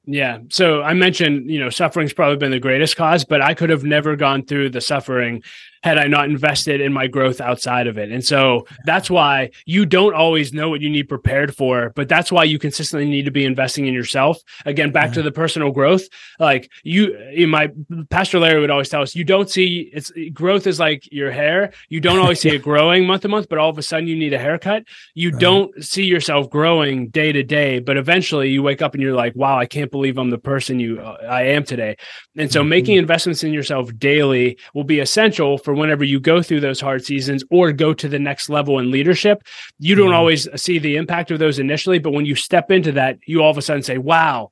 [0.08, 0.40] yeah.
[0.50, 3.84] So I mentioned, you know, suffering's probably been the greatest cause, but I could have
[3.84, 5.42] never gone through the suffering
[5.86, 8.12] had I not invested in my growth outside of it.
[8.12, 12.32] And so that's why you don't always know what you need prepared for, but that's
[12.32, 14.40] why you consistently need to be investing in yourself.
[14.66, 16.02] Again, back to the personal growth.
[16.40, 17.72] Like you, in my
[18.10, 21.72] pastor Larry would always tell us, you don't see it's growth is like your hair.
[21.88, 24.16] You don't always see it growing month to month, but all of a sudden you
[24.16, 24.86] need a haircut.
[25.14, 25.40] You right.
[25.40, 29.36] don't see yourself growing day to day, but eventually you wake up and you're like,
[29.36, 31.98] wow, I can't believe I'm the person you uh, I am today.
[32.36, 32.70] And so mm-hmm.
[32.70, 37.06] making investments in yourself daily will be essential for whenever you go through those hard
[37.06, 39.44] seasons or go to the next level in leadership.
[39.80, 40.16] You don't mm-hmm.
[40.16, 43.52] always see the impact of those initially, but when you step into that, you all
[43.52, 44.52] of a sudden say, wow,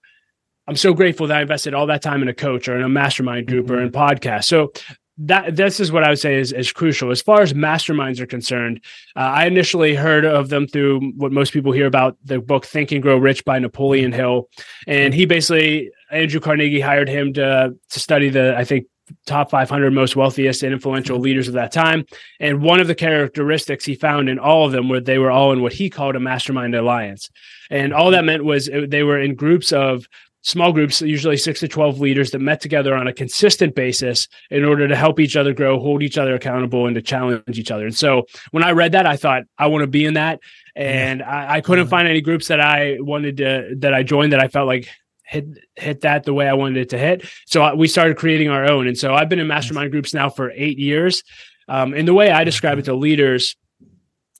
[0.67, 2.89] I'm so grateful that I invested all that time in a coach or in a
[2.89, 3.75] mastermind group mm-hmm.
[3.75, 4.45] or in podcast.
[4.45, 4.71] So
[5.17, 8.25] that this is what I would say is, is crucial as far as masterminds are
[8.25, 8.83] concerned.
[9.15, 12.91] Uh, I initially heard of them through what most people hear about the book Think
[12.91, 14.49] and Grow Rich by Napoleon Hill,
[14.87, 18.87] and he basically Andrew Carnegie hired him to to study the I think
[19.25, 22.05] top 500 most wealthiest and influential leaders of that time.
[22.39, 25.51] And one of the characteristics he found in all of them were they were all
[25.51, 27.29] in what he called a mastermind alliance.
[27.69, 30.07] And all that meant was uh, they were in groups of
[30.41, 34.65] small groups, usually six to 12 leaders that met together on a consistent basis in
[34.65, 37.85] order to help each other grow, hold each other accountable, and to challenge each other.
[37.85, 40.39] And so when I read that, I thought, I want to be in that.
[40.75, 41.21] And.
[41.23, 44.47] I, I, couldn't find any groups that I wanted to, that I joined that I
[44.47, 44.89] felt like
[45.25, 47.25] hit hit that the way I wanted it to hit.
[47.45, 48.87] So we started creating our own.
[48.87, 51.23] And so I've been in mastermind groups now for eight years.
[51.67, 53.55] Um, and the way I describe it to leaders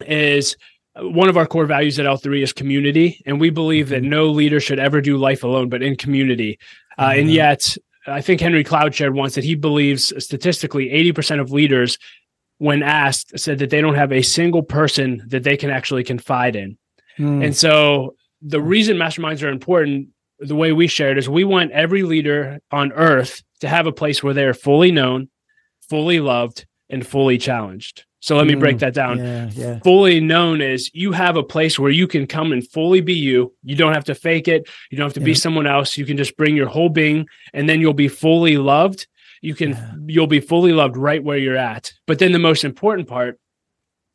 [0.06, 0.58] is
[0.98, 3.22] one of our core values at L3 is community.
[3.26, 4.12] And we believe that mm-hmm.
[4.12, 6.60] no leader should ever do life alone, but in community.
[6.98, 7.20] Uh, mm-hmm.
[7.22, 11.98] And yet, I think Henry Cloud shared once that he believes statistically 80% of leaders,
[12.58, 16.56] when asked, said that they don't have a single person that they can actually confide
[16.56, 16.78] in.
[17.18, 17.46] Mm.
[17.46, 20.10] And so the reason masterminds are important,
[20.44, 24.22] the way we shared, is we want every leader on earth to have a place
[24.22, 25.30] where they're fully known,
[25.90, 28.06] fully loved, and fully challenged.
[28.20, 29.18] So let me break mm, that down.
[29.18, 29.80] Yeah, yeah.
[29.80, 33.54] Fully known is you have a place where you can come and fully be you.
[33.64, 34.70] You don't have to fake it.
[34.90, 35.26] You don't have to yeah.
[35.26, 35.98] be someone else.
[35.98, 39.08] You can just bring your whole being and then you'll be fully loved.
[39.42, 41.92] You can you'll be fully loved right where you're at.
[42.08, 43.38] But then the most important part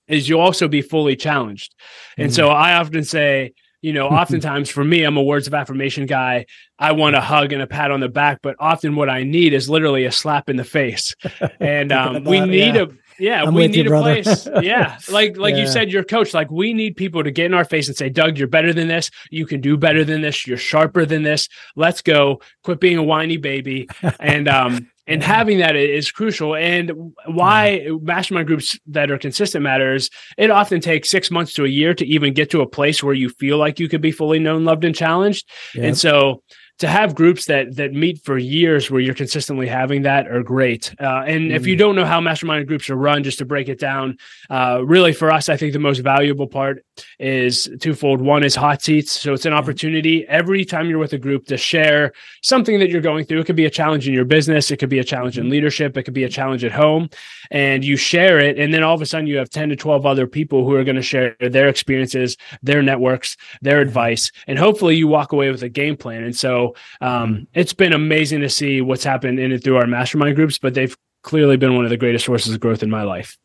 [0.07, 1.75] is you'll also be fully challenged.
[2.17, 2.35] And mm.
[2.35, 6.47] so I often say, you know, oftentimes for me, I'm a words of affirmation guy.
[6.79, 9.53] I want a hug and a pat on the back, but often what I need
[9.53, 11.15] is literally a slap in the face.
[11.61, 12.83] And um, we need yeah.
[12.83, 12.87] a
[13.19, 14.23] yeah, I'm we need you, a brother.
[14.23, 14.49] place.
[14.63, 15.63] Yeah, like like yeah.
[15.63, 16.35] you said, your coach.
[16.35, 18.89] Like we need people to get in our face and say, "Doug, you're better than
[18.89, 19.11] this.
[19.31, 20.47] You can do better than this.
[20.47, 21.49] You're sharper than this.
[21.75, 22.41] Let's go.
[22.63, 23.89] Quit being a whiny baby."
[24.21, 26.55] And um and having that is crucial.
[26.55, 26.93] And
[27.27, 30.11] why mastermind groups that are consistent matters.
[30.37, 33.15] It often takes six months to a year to even get to a place where
[33.15, 35.49] you feel like you could be fully known, loved, and challenged.
[35.75, 36.43] And so
[36.79, 40.95] to have groups that that meet for years where you're consistently having that are great.
[41.01, 41.55] Uh, and mm.
[41.55, 41.79] if you mm.
[41.79, 44.17] don't know how mastermind groups are run, just to break it down,
[44.51, 46.85] uh, really for us, I think the most valuable part
[47.19, 48.21] is twofold.
[48.21, 51.57] One is hot seats, so it's an opportunity every time you're with a group to
[51.57, 52.13] share
[52.43, 53.41] something that you're going through.
[53.41, 55.51] It could be a challenge in your business, it could be a challenge in mm.
[55.51, 57.11] leadership, it could be a challenge at home,
[57.51, 60.07] and you share it, and then all of a sudden you have ten to twelve
[60.07, 64.95] other people who are going to share their experiences, their networks, their advice, and hopefully
[64.95, 66.23] you walk away with a game plan.
[66.23, 66.68] And so
[67.01, 70.75] um, it's been amazing to see what's happened in it through our mastermind groups, but
[70.75, 73.37] they've clearly been one of the greatest sources of growth in my life.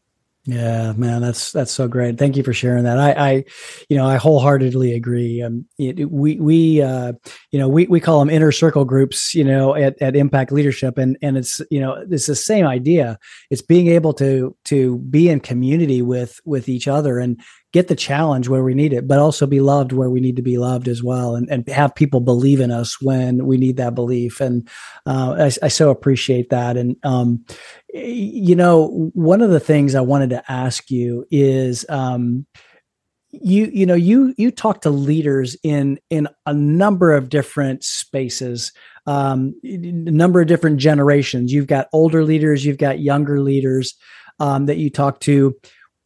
[0.46, 2.18] Yeah, man, that's that's so great.
[2.18, 2.98] Thank you for sharing that.
[2.98, 3.44] I, I
[3.88, 5.42] you know, I wholeheartedly agree.
[5.42, 7.14] Um, it, we we uh,
[7.52, 9.34] you know, we we call them inner circle groups.
[9.34, 13.18] You know, at, at Impact Leadership, and and it's you know, it's the same idea.
[13.50, 17.40] It's being able to to be in community with with each other and
[17.74, 20.42] get the challenge where we need it, but also be loved where we need to
[20.42, 23.96] be loved as well, and, and have people believe in us when we need that
[23.96, 24.40] belief.
[24.40, 24.70] And
[25.06, 26.78] uh, I, I, so appreciate that.
[26.78, 27.44] And um,
[27.94, 31.86] you know, one of the things I wanted to ask you is.
[31.90, 32.46] Um,
[33.36, 38.72] you you know you you talk to leaders in in a number of different spaces
[39.08, 39.78] um a
[40.12, 43.96] number of different generations you've got older leaders you've got younger leaders
[44.40, 45.56] um, that you talk to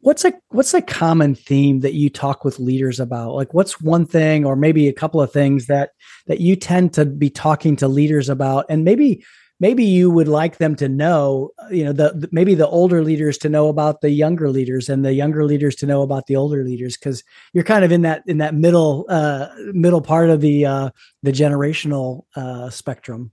[0.00, 3.34] what's a what's a common theme that you talk with leaders about?
[3.34, 5.90] Like what's one thing or maybe a couple of things that
[6.26, 8.66] that you tend to be talking to leaders about?
[8.68, 9.24] And maybe
[9.60, 13.38] maybe you would like them to know you know the, the maybe the older leaders
[13.38, 16.64] to know about the younger leaders and the younger leaders to know about the older
[16.64, 20.64] leaders because you're kind of in that in that middle uh middle part of the
[20.64, 20.90] uh
[21.22, 23.32] the generational uh spectrum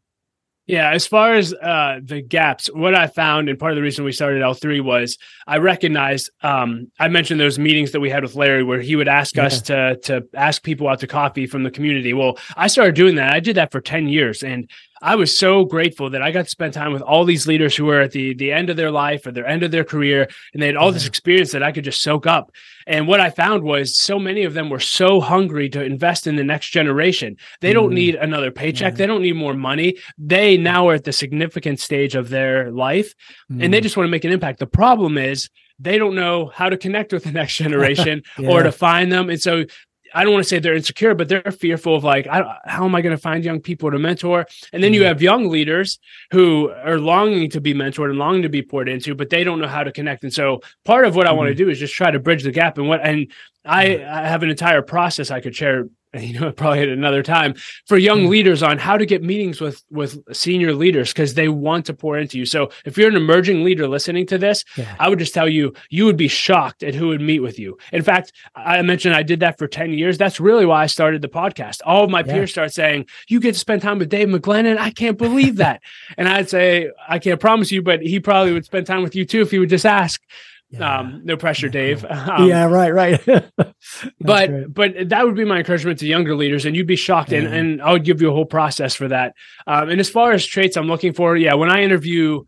[0.67, 4.04] yeah, as far as uh, the gaps, what I found, and part of the reason
[4.04, 6.32] we started L3 was I recognized.
[6.41, 9.45] Um, I mentioned those meetings that we had with Larry, where he would ask yeah.
[9.45, 12.13] us to to ask people out to coffee from the community.
[12.13, 13.32] Well, I started doing that.
[13.32, 14.67] I did that for ten years, and
[15.01, 17.86] I was so grateful that I got to spend time with all these leaders who
[17.86, 20.62] were at the the end of their life or their end of their career, and
[20.62, 22.51] they had all this experience that I could just soak up.
[22.88, 26.36] And what I found was so many of them were so hungry to invest in
[26.36, 27.38] the next generation.
[27.62, 27.95] They don't mm-hmm.
[27.95, 28.93] need another paycheck.
[28.93, 28.97] Yeah.
[28.97, 29.97] They don't need more money.
[30.17, 33.13] They now are at the significant stage of their life,
[33.51, 33.63] mm.
[33.63, 33.84] and they mm-hmm.
[33.84, 34.60] just want to make an impact.
[34.60, 38.49] The problem is they don't know how to connect with the next generation yeah.
[38.49, 39.29] or to find them.
[39.29, 39.65] And so
[40.15, 43.01] I don't want to say they're insecure, but they're fearful of like, how am I
[43.01, 44.47] going to find young people to mentor?
[44.71, 45.01] And then mm-hmm.
[45.01, 45.99] you have young leaders
[46.32, 49.60] who are longing to be mentored and longing to be poured into, but they don't
[49.60, 50.23] know how to connect.
[50.23, 51.38] And so part of what I mm-hmm.
[51.38, 52.78] want to do is just try to bridge the gap.
[52.78, 53.30] And what, and
[53.65, 57.54] I, I have an entire process I could share you know probably at another time
[57.86, 61.47] for young mm leaders on how to get meetings with with senior leaders because they
[61.47, 62.45] want to pour into you.
[62.45, 64.95] So if you're an emerging leader listening to this yeah.
[64.99, 67.78] i would just tell you you would be shocked at who would meet with you.
[67.93, 70.17] In fact i mentioned i did that for 10 years.
[70.17, 71.82] That's really why i started the podcast.
[71.86, 72.34] All of my yeah.
[72.34, 75.82] peers start saying you get to spend time with dave mcglennen i can't believe that.
[76.17, 79.25] And i'd say i can't promise you but he probably would spend time with you
[79.25, 80.19] too if he would just ask
[80.69, 80.99] yeah.
[80.99, 82.06] Um, no pressure, Dave.
[82.15, 83.23] Um, yeah, right, right.
[84.19, 84.73] but great.
[84.73, 87.39] but that would be my encouragement to younger leaders, and you'd be shocked, yeah.
[87.39, 89.36] and, and I would give you a whole process for that.
[89.67, 92.43] Um, and as far as traits I'm looking for, yeah, when I interview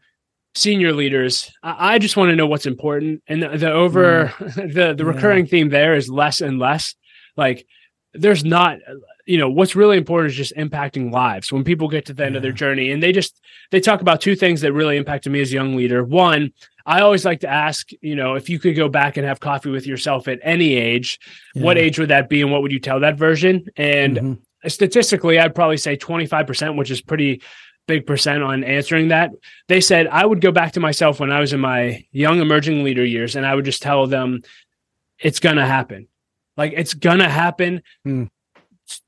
[0.55, 4.73] senior leaders, I, I just want to know what's important, and the, the over mm.
[4.73, 5.51] the the recurring yeah.
[5.51, 6.95] theme there is less and less.
[7.35, 7.67] Like
[8.13, 8.79] there's not
[9.25, 12.33] you know what's really important is just impacting lives when people get to the end
[12.33, 12.37] yeah.
[12.37, 15.41] of their journey and they just they talk about two things that really impacted me
[15.41, 16.51] as a young leader one
[16.87, 19.69] I always like to ask, you know, if you could go back and have coffee
[19.69, 21.19] with yourself at any age,
[21.53, 21.63] yeah.
[21.63, 23.67] what age would that be and what would you tell that version?
[23.75, 24.67] And mm-hmm.
[24.69, 27.41] statistically, I'd probably say 25%, which is pretty
[27.87, 29.31] big percent on answering that.
[29.67, 32.85] They said I would go back to myself when I was in my young emerging
[32.85, 34.41] leader years and I would just tell them
[35.19, 36.07] it's going to happen.
[36.55, 37.83] Like it's going to happen.
[38.07, 38.29] Mm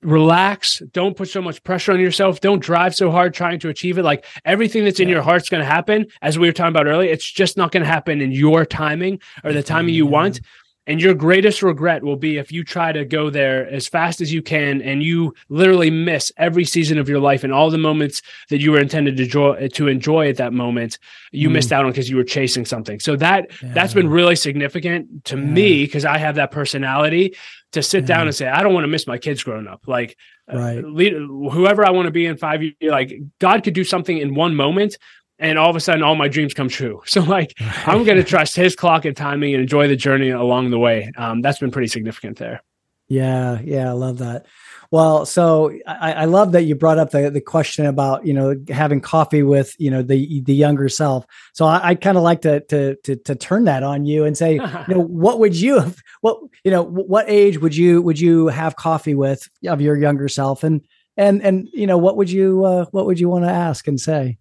[0.01, 0.81] relax.
[0.91, 2.41] Don't put so much pressure on yourself.
[2.41, 4.03] Don't drive so hard trying to achieve it.
[4.03, 5.15] Like everything that's in yeah.
[5.15, 7.83] your heart's going to happen as we were talking about earlier it's just not going
[7.83, 10.41] to happen in your timing or the timing you want
[10.89, 14.33] and your greatest regret will be if you try to go there as fast as
[14.33, 18.23] you can and you literally miss every season of your life and all the moments
[18.49, 20.97] that you were intended to enjoy, to enjoy at that moment,
[21.31, 21.51] you mm.
[21.51, 22.99] missed out on because you were chasing something.
[22.99, 23.71] So that yeah.
[23.71, 25.43] that's been really significant to yeah.
[25.43, 27.35] me because I have that personality
[27.73, 28.07] to sit yeah.
[28.07, 29.87] down and say, I don't want to miss my kids growing up.
[29.87, 30.17] Like
[30.51, 30.83] uh, right.
[30.83, 34.17] uh, lead, whoever I want to be in five years, like God could do something
[34.17, 34.97] in one moment
[35.39, 37.01] and all of a sudden all my dreams come true.
[37.09, 37.53] So like
[37.85, 41.11] I'm going to trust his clock and timing and enjoy the journey along the way.
[41.17, 42.61] Um, that's been pretty significant there.
[43.07, 44.45] Yeah, yeah, I love that.
[44.91, 48.55] Well, so I, I, love that you brought up the, the question about you know
[48.69, 51.25] having coffee with you know the the younger self.
[51.53, 54.37] So I, I kind of like to, to to to turn that on you and
[54.37, 54.53] say,
[54.87, 58.47] you know, what would you have, what you know what age would you would you
[58.47, 60.81] have coffee with of your younger self and
[61.17, 63.99] and and you know what would you uh, what would you want to ask and
[63.99, 64.37] say?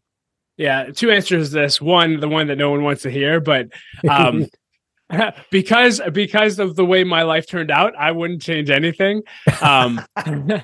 [0.58, 1.80] Yeah, two answers to this.
[1.80, 3.68] One, the one that no one wants to hear, but
[4.08, 4.46] um,
[5.50, 9.22] because because of the way my life turned out, I wouldn't change anything.
[9.60, 10.00] Um,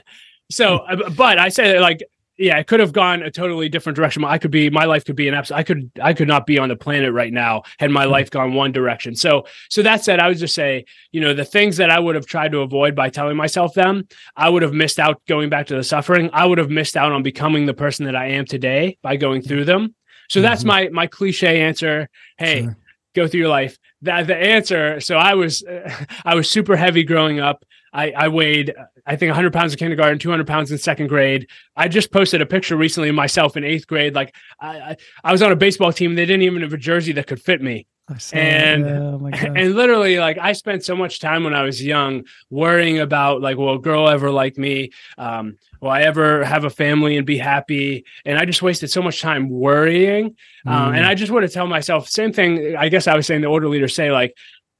[0.50, 2.02] so, uh, but I say like
[2.36, 4.24] yeah, it could have gone a totally different direction.
[4.24, 5.58] I could be, my life could be an absolute.
[5.58, 8.54] I could, I could not be on the planet right now had my life gone
[8.54, 9.14] one direction.
[9.14, 12.16] So, so that said, I would just say, you know, the things that I would
[12.16, 15.66] have tried to avoid by telling myself them, I would have missed out going back
[15.68, 16.30] to the suffering.
[16.32, 19.42] I would have missed out on becoming the person that I am today by going
[19.42, 19.94] through them.
[20.28, 20.46] So mm-hmm.
[20.46, 22.08] that's my my cliche answer.
[22.38, 22.76] Hey, sure.
[23.14, 23.78] go through your life.
[24.02, 25.00] That the answer.
[25.00, 27.64] So I was, uh, I was super heavy growing up.
[27.94, 28.74] I, I weighed,
[29.06, 31.48] I think 100 pounds in kindergarten, 200 pounds in second grade.
[31.76, 34.14] I just posted a picture recently of myself in eighth grade.
[34.14, 36.16] Like I, I, I was on a baseball team.
[36.16, 37.86] They didn't even have a jersey that could fit me.
[38.34, 42.98] And oh and literally, like I spent so much time when I was young worrying
[42.98, 44.90] about like, will a girl ever like me?
[45.16, 48.04] Um, will I ever have a family and be happy?
[48.26, 50.36] And I just wasted so much time worrying.
[50.66, 50.70] Mm.
[50.70, 51.06] Uh, and.
[51.06, 52.76] I just want to tell myself same thing.
[52.76, 54.36] I guess I was saying the order leaders say like,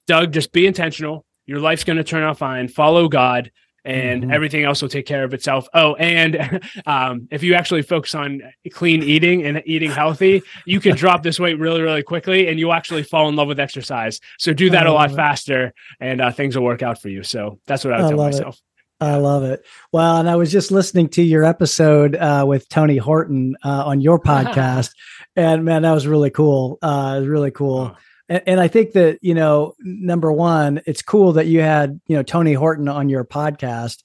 [0.06, 2.68] Doug, just be intentional your life's going to turn out fine.
[2.68, 3.50] Follow God,
[3.84, 4.32] and mm-hmm.
[4.32, 5.68] everything else will take care of itself.
[5.74, 10.96] Oh, and um, if you actually focus on clean eating and eating healthy, you can
[10.96, 14.20] drop this weight really, really quickly, and you'll actually fall in love with exercise.
[14.38, 15.16] So do that a lot it.
[15.16, 17.22] faster, and uh, things will work out for you.
[17.22, 18.56] So that's what I would I tell myself.
[18.56, 18.62] It.
[19.00, 19.66] I love it.
[19.92, 24.00] Well, and I was just listening to your episode uh, with Tony Horton uh, on
[24.00, 24.92] your podcast,
[25.36, 26.78] and man, that was really cool.
[26.80, 27.94] Uh, really cool.
[27.94, 27.96] Oh
[28.28, 32.16] and, and, I think that you know, number one, it's cool that you had you
[32.16, 34.02] know Tony Horton on your podcast.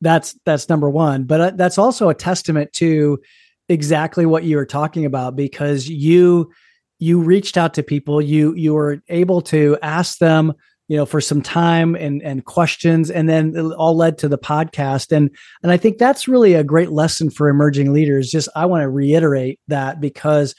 [0.00, 3.20] That's that's number one, but uh, that's also a testament to
[3.68, 6.50] exactly what you were talking about because you
[6.98, 10.54] you reached out to people, you you were able to ask them
[10.92, 14.36] you know, for some time and and questions, and then it all led to the
[14.36, 15.10] podcast.
[15.10, 15.30] And
[15.62, 18.30] and I think that's really a great lesson for emerging leaders.
[18.30, 20.54] Just I want to reiterate that because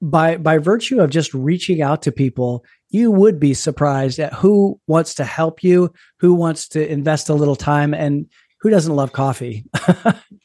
[0.00, 4.80] by by virtue of just reaching out to people you would be surprised at who
[4.86, 8.26] wants to help you who wants to invest a little time and
[8.60, 9.64] who doesn't love coffee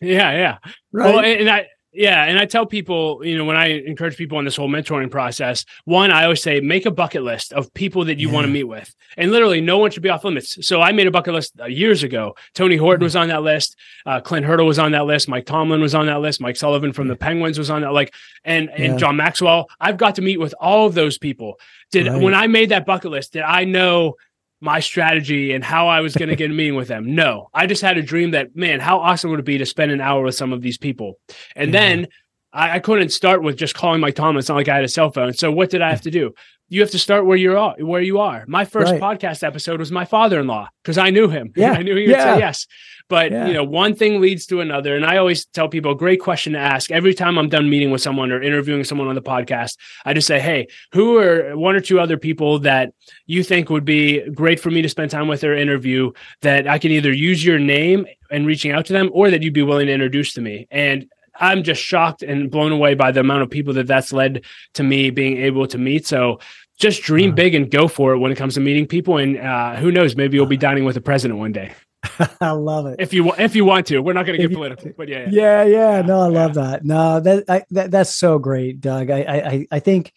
[0.01, 0.57] yeah yeah
[0.91, 1.13] right?
[1.13, 4.45] well and i yeah, and I tell people, you know, when I encourage people in
[4.45, 8.17] this whole mentoring process, one, I always say make a bucket list of people that
[8.17, 8.33] you yeah.
[8.33, 10.65] want to meet with, and literally no one should be off limits.
[10.65, 12.35] So I made a bucket list uh, years ago.
[12.55, 13.05] Tony Horton mm-hmm.
[13.05, 13.77] was on that list.
[14.05, 15.29] Uh, Clint Hurdle was on that list.
[15.29, 16.41] Mike Tomlin was on that list.
[16.41, 17.93] Mike Sullivan from the Penguins was on that.
[17.93, 18.13] Like,
[18.43, 19.69] and and John Maxwell.
[19.79, 21.59] I've got to meet with all of those people.
[21.91, 22.21] Did right.
[22.21, 24.15] when I made that bucket list, did I know?
[24.63, 27.15] My strategy and how I was going to get a meeting with them.
[27.15, 29.91] No, I just had a dream that, man, how awesome would it be to spend
[29.91, 31.19] an hour with some of these people?
[31.55, 31.79] And yeah.
[31.79, 32.07] then
[32.53, 34.37] I, I, couldn't start with just calling Mike Tomlin.
[34.37, 35.33] It's not like I had a cell phone.
[35.33, 36.33] So what did I have to do?
[36.69, 38.45] You have to start where you're at, where you are.
[38.47, 39.01] My first right.
[39.01, 41.51] podcast episode was my father-in-law because I knew him.
[41.63, 41.71] Yeah.
[41.71, 42.35] I knew he would yeah.
[42.35, 42.67] say yes.
[43.09, 43.47] But yeah.
[43.47, 44.95] you know, one thing leads to another.
[44.95, 47.91] And I always tell people a great question to ask every time I'm done meeting
[47.91, 49.77] with someone or interviewing someone on the podcast.
[50.05, 52.93] I just say, Hey, who are one or two other people that
[53.27, 56.79] you think would be great for me to spend time with or interview that I
[56.79, 59.87] can either use your name and reaching out to them or that you'd be willing
[59.87, 60.67] to introduce to me?
[60.71, 61.07] And
[61.39, 64.43] I'm just shocked and blown away by the amount of people that that's led
[64.75, 66.05] to me being able to meet.
[66.05, 66.39] So
[66.79, 69.17] just dream big and go for it when it comes to meeting people.
[69.17, 71.73] And uh, who knows, maybe you'll be dining with the president one day.
[72.41, 72.97] I love it.
[72.99, 75.63] If you if you want to, we're not going to get political, but yeah, yeah,
[75.63, 75.95] yeah.
[75.95, 76.01] yeah.
[76.01, 76.63] No, I love yeah.
[76.63, 76.85] that.
[76.85, 79.09] No, that, I, that that's so great, Doug.
[79.09, 80.11] I, I I think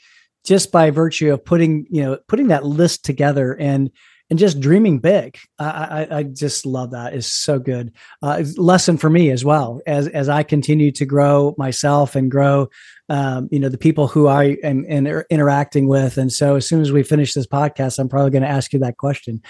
[0.44, 3.90] just by virtue of putting you know putting that list together and
[4.28, 5.38] and just dreaming big.
[5.58, 7.14] I, I, I just love that.
[7.14, 7.92] It's so good.
[8.22, 12.68] Uh, lesson for me as well as as I continue to grow myself and grow,
[13.08, 16.18] um, you know, the people who I am, am interacting with.
[16.18, 18.80] And so, as soon as we finish this podcast, I'm probably going to ask you
[18.80, 19.42] that question.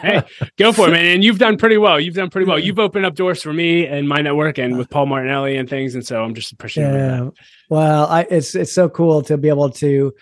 [0.00, 0.22] hey,
[0.56, 1.06] go for it, man!
[1.06, 1.98] And you've done pretty well.
[1.98, 2.58] You've done pretty well.
[2.58, 5.94] You've opened up doors for me and my network, and with Paul Martinelli and things.
[5.94, 6.94] And so, I'm just appreciative.
[6.94, 7.30] Yeah.
[7.68, 10.14] Well, I, it's it's so cool to be able to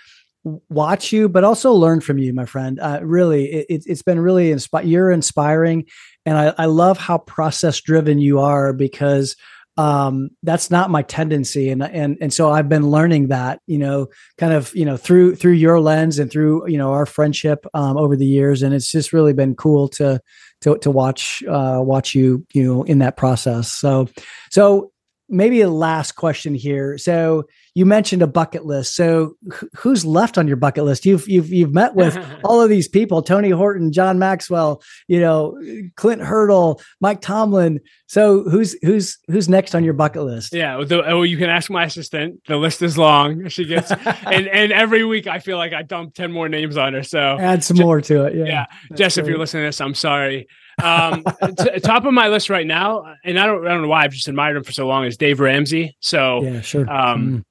[0.45, 2.79] watch you, but also learn from you, my friend.
[2.79, 4.89] Uh, really, it, has been really inspiring.
[4.89, 5.87] You're inspiring,
[6.27, 9.37] and I, I love how process driven you are because
[9.77, 14.09] um, that's not my tendency, and and and so I've been learning that, you know,
[14.39, 17.97] kind of you know through through your lens and through you know our friendship um,
[17.97, 20.21] over the years, and it's just really been cool to
[20.61, 23.73] to to watch uh, watch you you know in that process.
[23.73, 24.09] So
[24.51, 24.93] so
[25.35, 26.97] maybe a last question here.
[26.99, 28.95] So you mentioned a bucket list.
[28.95, 29.37] So
[29.77, 31.05] who's left on your bucket list?
[31.05, 35.61] You've you've you've met with all of these people: Tony Horton, John Maxwell, you know,
[35.97, 37.81] Clint Hurdle, Mike Tomlin.
[38.07, 40.55] So who's who's who's next on your bucket list?
[40.55, 42.41] Yeah, the, oh, you can ask my assistant.
[42.47, 43.49] The list is long.
[43.49, 46.95] She gets and and every week I feel like I dump ten more names on
[46.95, 47.03] her.
[47.03, 48.37] So add some more to it.
[48.37, 48.67] Yeah, yeah.
[48.95, 49.25] Jess, great.
[49.25, 50.47] if you're listening to this, I'm sorry.
[50.83, 51.25] Um,
[51.57, 54.13] t- top of my list right now, and I don't, I don't know why I've
[54.13, 55.97] just admired him for so long is Dave Ramsey.
[56.01, 56.91] So yeah, sure.
[56.91, 57.45] Um, mm,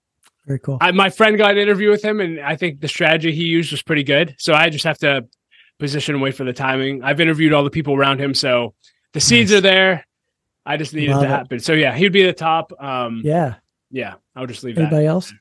[0.46, 0.78] very cool.
[0.82, 3.72] I, my friend got an interview with him, and I think the strategy he used
[3.72, 4.36] was pretty good.
[4.38, 5.26] So I just have to
[5.80, 7.04] position and wait for the timing.
[7.04, 8.74] I've interviewed all the people around him, so
[9.14, 9.58] the seeds nice.
[9.58, 10.08] are there.
[10.66, 11.60] I just need it to happen.
[11.60, 12.72] So yeah, he'd be the top.
[12.80, 13.56] Um, yeah,
[13.92, 14.16] yeah.
[14.36, 14.78] I'll just leave.
[14.78, 15.10] Anybody that.
[15.10, 15.34] else?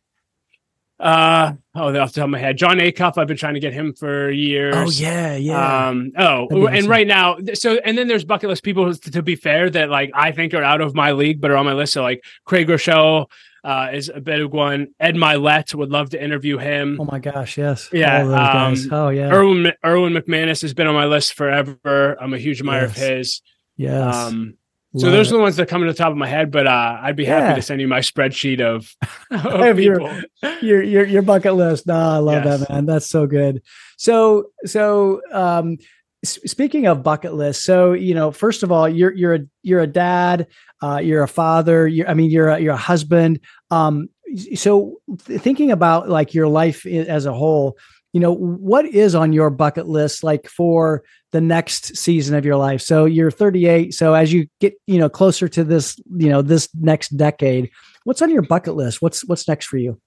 [1.02, 3.18] Uh oh, off the top of my head, Jon Acuff.
[3.18, 4.74] I've been trying to get him for years.
[4.76, 5.88] Oh yeah, yeah.
[5.88, 6.86] Um, oh, and awesome.
[6.90, 8.94] right now, so and then there's bucket list people.
[8.94, 11.56] To, to, be fair, that like I think are out of my league, but are
[11.56, 11.94] on my list.
[11.94, 13.26] So like Craig Groeschel
[13.64, 14.94] uh, is a big one.
[15.00, 16.98] Ed Mylett would love to interview him.
[17.00, 17.88] Oh my gosh, yes.
[17.92, 18.22] Yeah.
[18.22, 19.32] Um, oh yeah.
[19.32, 22.16] Erwin Erwin McManus has been on my list forever.
[22.20, 22.90] I'm a huge admirer yes.
[22.90, 23.42] of his.
[23.76, 24.14] Yes.
[24.14, 24.56] Um,
[24.96, 25.34] so those it.
[25.34, 27.24] are the ones that come to the top of my head, but uh, I'd be
[27.24, 27.54] happy yeah.
[27.54, 28.94] to send you my spreadsheet of,
[29.30, 30.22] of your,
[30.60, 31.86] your, your your bucket list.
[31.86, 32.60] No, I love yes.
[32.60, 32.86] that man.
[32.86, 33.62] That's so good.
[33.96, 35.78] So so um,
[36.24, 39.86] speaking of bucket list, so you know, first of all, you're you're a you're a
[39.86, 40.48] dad,
[40.82, 41.86] uh, you're a father.
[41.86, 43.40] You're, I mean, you're a, you're a husband.
[43.70, 44.08] Um,
[44.54, 47.76] so thinking about like your life as a whole,
[48.12, 51.02] you know, what is on your bucket list like for
[51.32, 52.80] the next season of your life?
[52.82, 53.94] So you're 38.
[53.94, 57.70] So as you get, you know, closer to this, you know, this next decade,
[58.04, 59.00] what's on your bucket list?
[59.00, 60.00] What's what's next for you?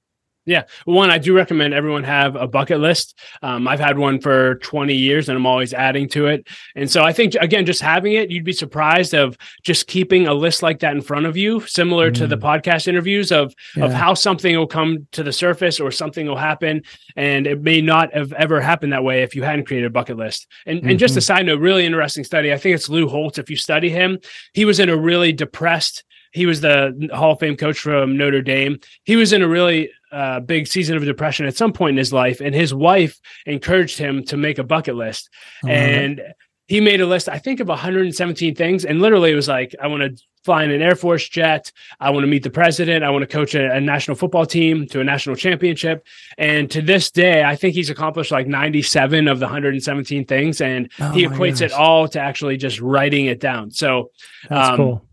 [0.46, 0.64] Yeah.
[0.86, 3.18] One, I do recommend everyone have a bucket list.
[3.41, 6.48] Um, I've had one for 20 years and I'm always adding to it.
[6.76, 10.34] And so I think, again, just having it, you'd be surprised of just keeping a
[10.34, 12.16] list like that in front of you, similar mm.
[12.16, 12.43] to the mm.
[12.43, 13.86] podcast interviews of, yeah.
[13.86, 16.84] of how something will come to the surface or something will happen.
[17.16, 20.18] And it may not have ever happened that way if you hadn't created a bucket
[20.18, 20.48] list.
[20.68, 20.89] And, mm-hmm.
[20.89, 21.24] and just a mm-hmm.
[21.24, 22.54] side note, really interesting study.
[22.54, 23.39] I think it's Lou Holtz.
[23.39, 24.20] If you study him,
[24.54, 26.04] he was in a really depressed
[26.36, 28.78] he was the Hall of Fame coach from Notre Dame.
[29.06, 32.12] He was in a really uh, big season of depression at some point in his
[32.12, 35.30] life, and his wife encouraged him to make a bucket list.
[35.64, 35.72] Uh-huh.
[35.72, 36.22] And
[36.68, 38.84] he made a list, I think, of 117 things.
[38.84, 41.72] And literally, it was like, I want to fly in an Air Force jet.
[42.02, 43.06] I want to meet the president.
[43.06, 46.06] I want to coach a, a, national football team to a national championship.
[46.38, 50.60] And to this day, I think he's accomplished like 97 of the 117 things.
[50.60, 51.62] And oh he equates gosh.
[51.62, 53.72] it all to actually just writing it down.
[53.72, 54.12] So,
[54.50, 55.05] that's um, cool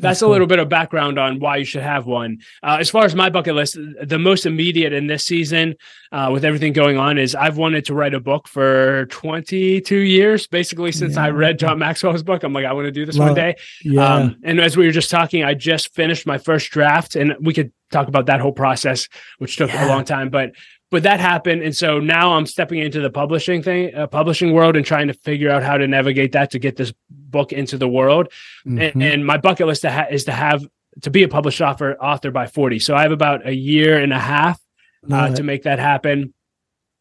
[0.00, 2.38] that's, a little bit of background on why you should have one.
[2.62, 5.74] Uh, as far as my bucket list, the most immediate in this season,
[6.12, 10.46] uh, with everything going on, is I've wanted to write a book for 22 years,
[10.46, 11.24] basically since yeah.
[11.24, 12.42] I read John Maxwell's book.
[12.42, 13.56] I'm like, I want to do this one day.
[13.82, 14.14] Yeah.
[14.14, 17.54] Um, and as we were just talking, I just finished my first draft, and we
[17.54, 19.86] could talk about that whole process, which took yeah.
[19.86, 20.30] a long time.
[20.30, 20.52] But
[20.90, 24.76] but that happened, and so now I'm stepping into the publishing thing, uh, publishing world,
[24.76, 27.88] and trying to figure out how to navigate that to get this book into the
[27.88, 28.26] world.
[28.66, 28.78] Mm-hmm.
[28.78, 30.66] And, and, my bucket list to ha- is to have
[31.02, 32.80] to be a published author author by 40.
[32.80, 34.60] So I have about a year and a half
[35.10, 36.34] uh, to make that happen.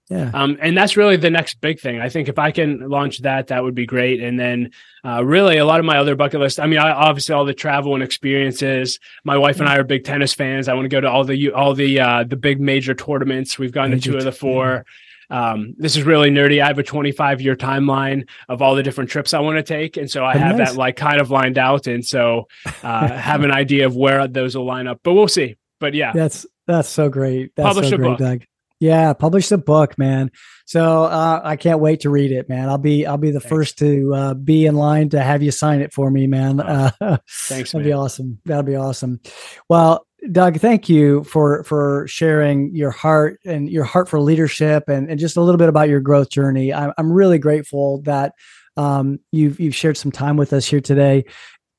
[0.09, 0.31] Yeah.
[0.33, 2.01] Um, and that's really the next big thing.
[2.01, 4.21] I think if I can launch that, that would be great.
[4.21, 4.71] And then,
[5.05, 6.59] uh, really a lot of my other bucket list.
[6.59, 8.99] I mean, I, obviously all the travel and experiences.
[9.23, 10.67] My wife and I are big tennis fans.
[10.67, 13.59] I want to go to all the all the uh, the big major tournaments.
[13.59, 14.85] We've gone major to two of the four.
[15.29, 16.61] Um, this is really nerdy.
[16.61, 19.95] I have a 25 year timeline of all the different trips I want to take,
[19.95, 20.71] and so I oh, have nice.
[20.71, 22.47] that like kind of lined out, and so
[22.83, 25.01] uh, have an idea of where those will line up.
[25.03, 25.55] But we'll see.
[25.79, 27.51] But yeah, that's that's so great.
[27.55, 28.19] That's Publish so great, book.
[28.19, 28.43] Doug.
[28.79, 30.31] Yeah, publish the book, man.
[30.65, 32.69] So uh, I can't wait to read it, man.
[32.69, 33.49] I'll be I'll be the Thanks.
[33.49, 36.61] first to uh, be in line to have you sign it for me, man.
[36.61, 36.91] Uh,
[37.29, 37.83] Thanks, that'd man.
[37.83, 38.39] be awesome.
[38.45, 39.19] That'd be awesome.
[39.67, 45.09] Well, Doug, thank you for for sharing your heart and your heart for leadership and,
[45.09, 46.73] and just a little bit about your growth journey.
[46.73, 48.33] I'm I'm really grateful that
[48.77, 51.25] um, you've you've shared some time with us here today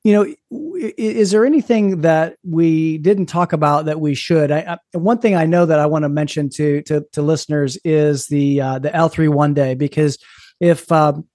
[0.03, 0.35] you know
[0.97, 4.51] is there anything that we didn't talk about that we should?
[4.51, 7.77] I, I, one thing i know that i want to mention to to, to listeners
[7.83, 10.17] is the uh, the l3 one day because
[10.59, 11.27] if um,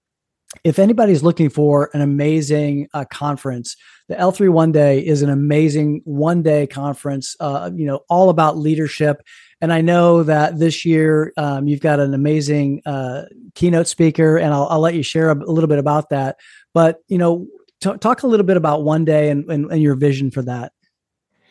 [0.64, 3.76] if anybody's looking for an amazing uh, conference
[4.08, 8.58] the l3 one day is an amazing one day conference uh, you know all about
[8.58, 9.22] leadership.
[9.60, 13.22] And i know that this year um, you've got an amazing uh,
[13.54, 16.36] keynote speaker and I'll, I'll let you share a little bit about that.
[16.74, 17.46] But you know
[17.80, 20.72] T- talk a little bit about one day and, and, and your vision for that.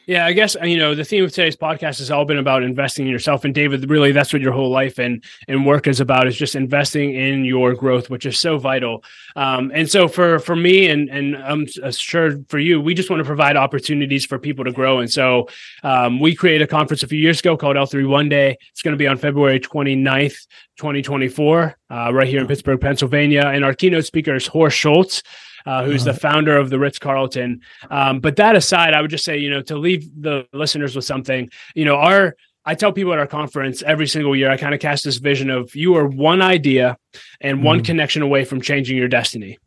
[0.08, 3.08] Yeah, I guess you know the theme of today's podcast has all been about investing
[3.08, 6.28] in yourself, and David, really, that's what your whole life and and work is about
[6.28, 9.04] is just investing in your growth, which is so vital.
[9.36, 13.20] Um, and so for for me, and and I'm sure for you, we just want
[13.22, 15.00] to provide opportunities for people to grow.
[15.00, 15.48] And so
[15.82, 18.58] um, we created a conference a few years ago called L3 One Day.
[18.72, 20.46] It's going to be on February 29th,
[20.78, 23.48] 2024, uh, right here in Pittsburgh, Pennsylvania.
[23.48, 25.24] And our keynote speaker is Horst Schulze
[25.66, 26.14] uh, who's uh-huh.
[26.14, 27.62] the founder of the Ritz Carlton.
[27.90, 31.06] Um, but that aside, I would just say, you know, to leave the listeners with
[31.06, 32.36] something, you know, our
[32.68, 35.52] I tell people at our conference every single year, I kind of cast this vision
[35.52, 36.98] of you are one idea
[37.40, 37.86] and one mm.
[37.86, 39.60] connection away from changing your destiny.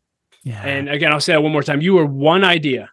[0.43, 0.61] Yeah.
[0.61, 1.81] And again, I'll say that one more time.
[1.81, 2.89] You are one idea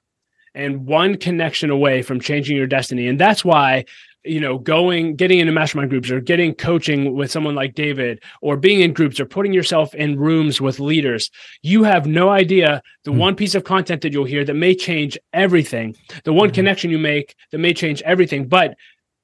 [0.54, 3.08] and one connection away from changing your destiny.
[3.08, 3.84] And that's why
[4.26, 8.56] you know, going, getting into mastermind groups or getting coaching with someone like David or
[8.56, 11.30] being in groups or putting yourself in rooms with leaders,
[11.62, 13.18] you have no idea the mm.
[13.18, 16.54] one piece of content that you'll hear that may change everything, the one mm.
[16.54, 18.48] connection you make that may change everything.
[18.48, 18.76] But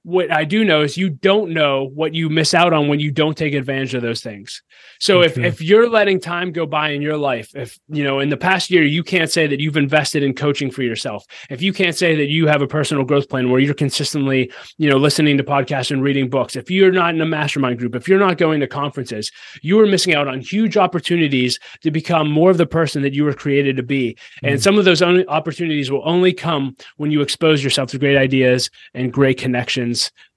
[0.05, 3.13] what I do know is you don't know what you miss out on when you
[3.13, 4.63] don't take advantage of those things.
[4.99, 8.29] So if, if you're letting time go by in your life, if you know in
[8.29, 11.73] the past year you can't say that you've invested in coaching for yourself, if you
[11.73, 15.37] can't say that you have a personal growth plan where you're consistently, you know, listening
[15.37, 18.39] to podcasts and reading books, if you're not in a mastermind group, if you're not
[18.39, 19.31] going to conferences,
[19.63, 23.23] you are missing out on huge opportunities to become more of the person that you
[23.23, 24.15] were created to be.
[24.15, 24.47] Mm-hmm.
[24.47, 28.69] And some of those opportunities will only come when you expose yourself to great ideas
[28.95, 29.92] and great connections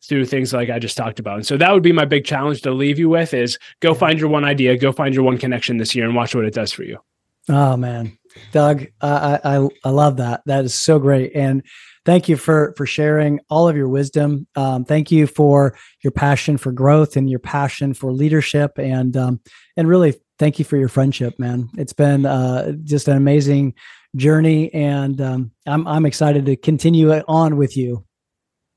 [0.07, 1.35] through things like I just talked about.
[1.35, 4.19] And so that would be my big challenge to leave you with is go find
[4.19, 6.71] your one idea, go find your one connection this year and watch what it does
[6.71, 6.99] for you.
[7.47, 8.17] Oh man,
[8.51, 10.41] Doug, I, I, I love that.
[10.45, 11.35] That is so great.
[11.35, 11.63] And
[12.05, 14.47] thank you for, for sharing all of your wisdom.
[14.55, 19.41] Um, thank you for your passion for growth and your passion for leadership and, um,
[19.77, 21.69] and really thank you for your friendship, man.
[21.77, 23.75] It's been, uh, just an amazing
[24.15, 28.04] journey and, um, I'm, I'm excited to continue it on with you.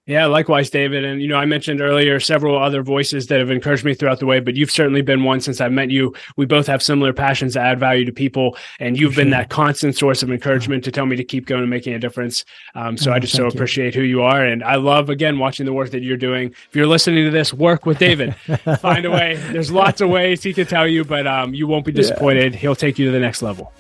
[0.09, 1.05] Yeah, likewise, David.
[1.05, 4.25] And, you know, I mentioned earlier several other voices that have encouraged me throughout the
[4.25, 6.15] way, but you've certainly been one since I met you.
[6.39, 9.25] We both have similar passions to add value to people, and you've sure.
[9.25, 11.99] been that constant source of encouragement to tell me to keep going and making a
[11.99, 12.47] difference.
[12.75, 14.01] Um, so oh, I just so appreciate you.
[14.01, 14.47] who you are.
[14.47, 16.55] And I love, again, watching the work that you're doing.
[16.69, 18.35] If you're listening to this, work with David.
[18.81, 19.37] Find a way.
[19.53, 22.55] There's lots of ways he can tell you, but um, you won't be disappointed.
[22.55, 22.61] Yeah.
[22.61, 23.75] He'll take you to the next level.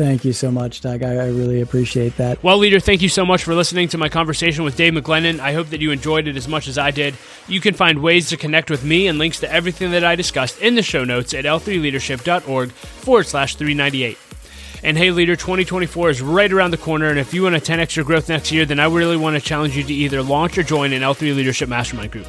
[0.00, 1.02] Thank you so much, Doug.
[1.02, 2.42] I, I, really appreciate that.
[2.42, 5.40] Well, leader, thank you so much for listening to my conversation with Dave McGlennen.
[5.40, 7.16] I hope that you enjoyed it as much as I did.
[7.48, 10.58] You can find ways to connect with me and links to everything that I discussed
[10.62, 14.16] in the show notes at l3leadership.org forward slash 398.
[14.82, 17.10] And hey, leader, 2024 is right around the corner.
[17.10, 19.42] And if you want a 10x your growth next year, then I really want to
[19.42, 22.26] challenge you to either launch or join an L3 Leadership Mastermind Group.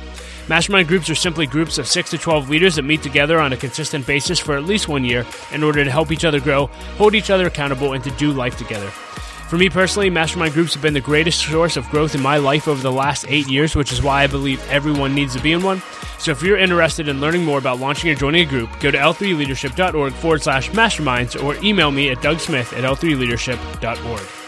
[0.52, 3.58] Mastermind groups are simply groups of 6 to 12 leaders that meet together on a
[3.58, 6.66] consistent basis for at least one year in order to help each other grow,
[6.98, 8.90] hold each other accountable, and to do life together.
[8.90, 12.68] For me personally, mastermind groups have been the greatest source of growth in my life
[12.68, 15.64] over the last eight years, which is why I believe everyone needs to be in
[15.64, 15.82] one.
[16.20, 18.98] So if you're interested in learning more about launching or joining a group, go to
[18.98, 24.41] l3leadership.org forward slash masterminds or email me at dougsmith at l3leadership.org.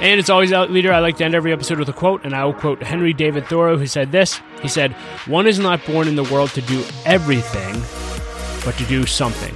[0.00, 2.34] And it's always, out leader, I like to end every episode with a quote, and
[2.34, 4.40] I will quote Henry David Thoreau, who said this.
[4.60, 4.92] He said,
[5.26, 7.74] One is not born in the world to do everything,
[8.64, 9.54] but to do something.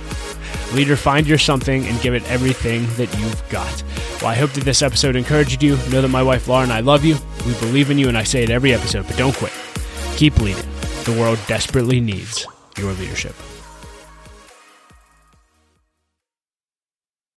[0.75, 3.83] Leader, find your something and give it everything that you've got.
[4.23, 5.77] Well, I hope that this episode encouraged you.
[5.91, 7.17] Know that my wife Laura and I love you.
[7.47, 9.53] We believe in you, and I say it every episode, but don't quit.
[10.17, 10.69] Keep leading.
[11.05, 12.47] The world desperately needs
[12.79, 13.35] your leadership.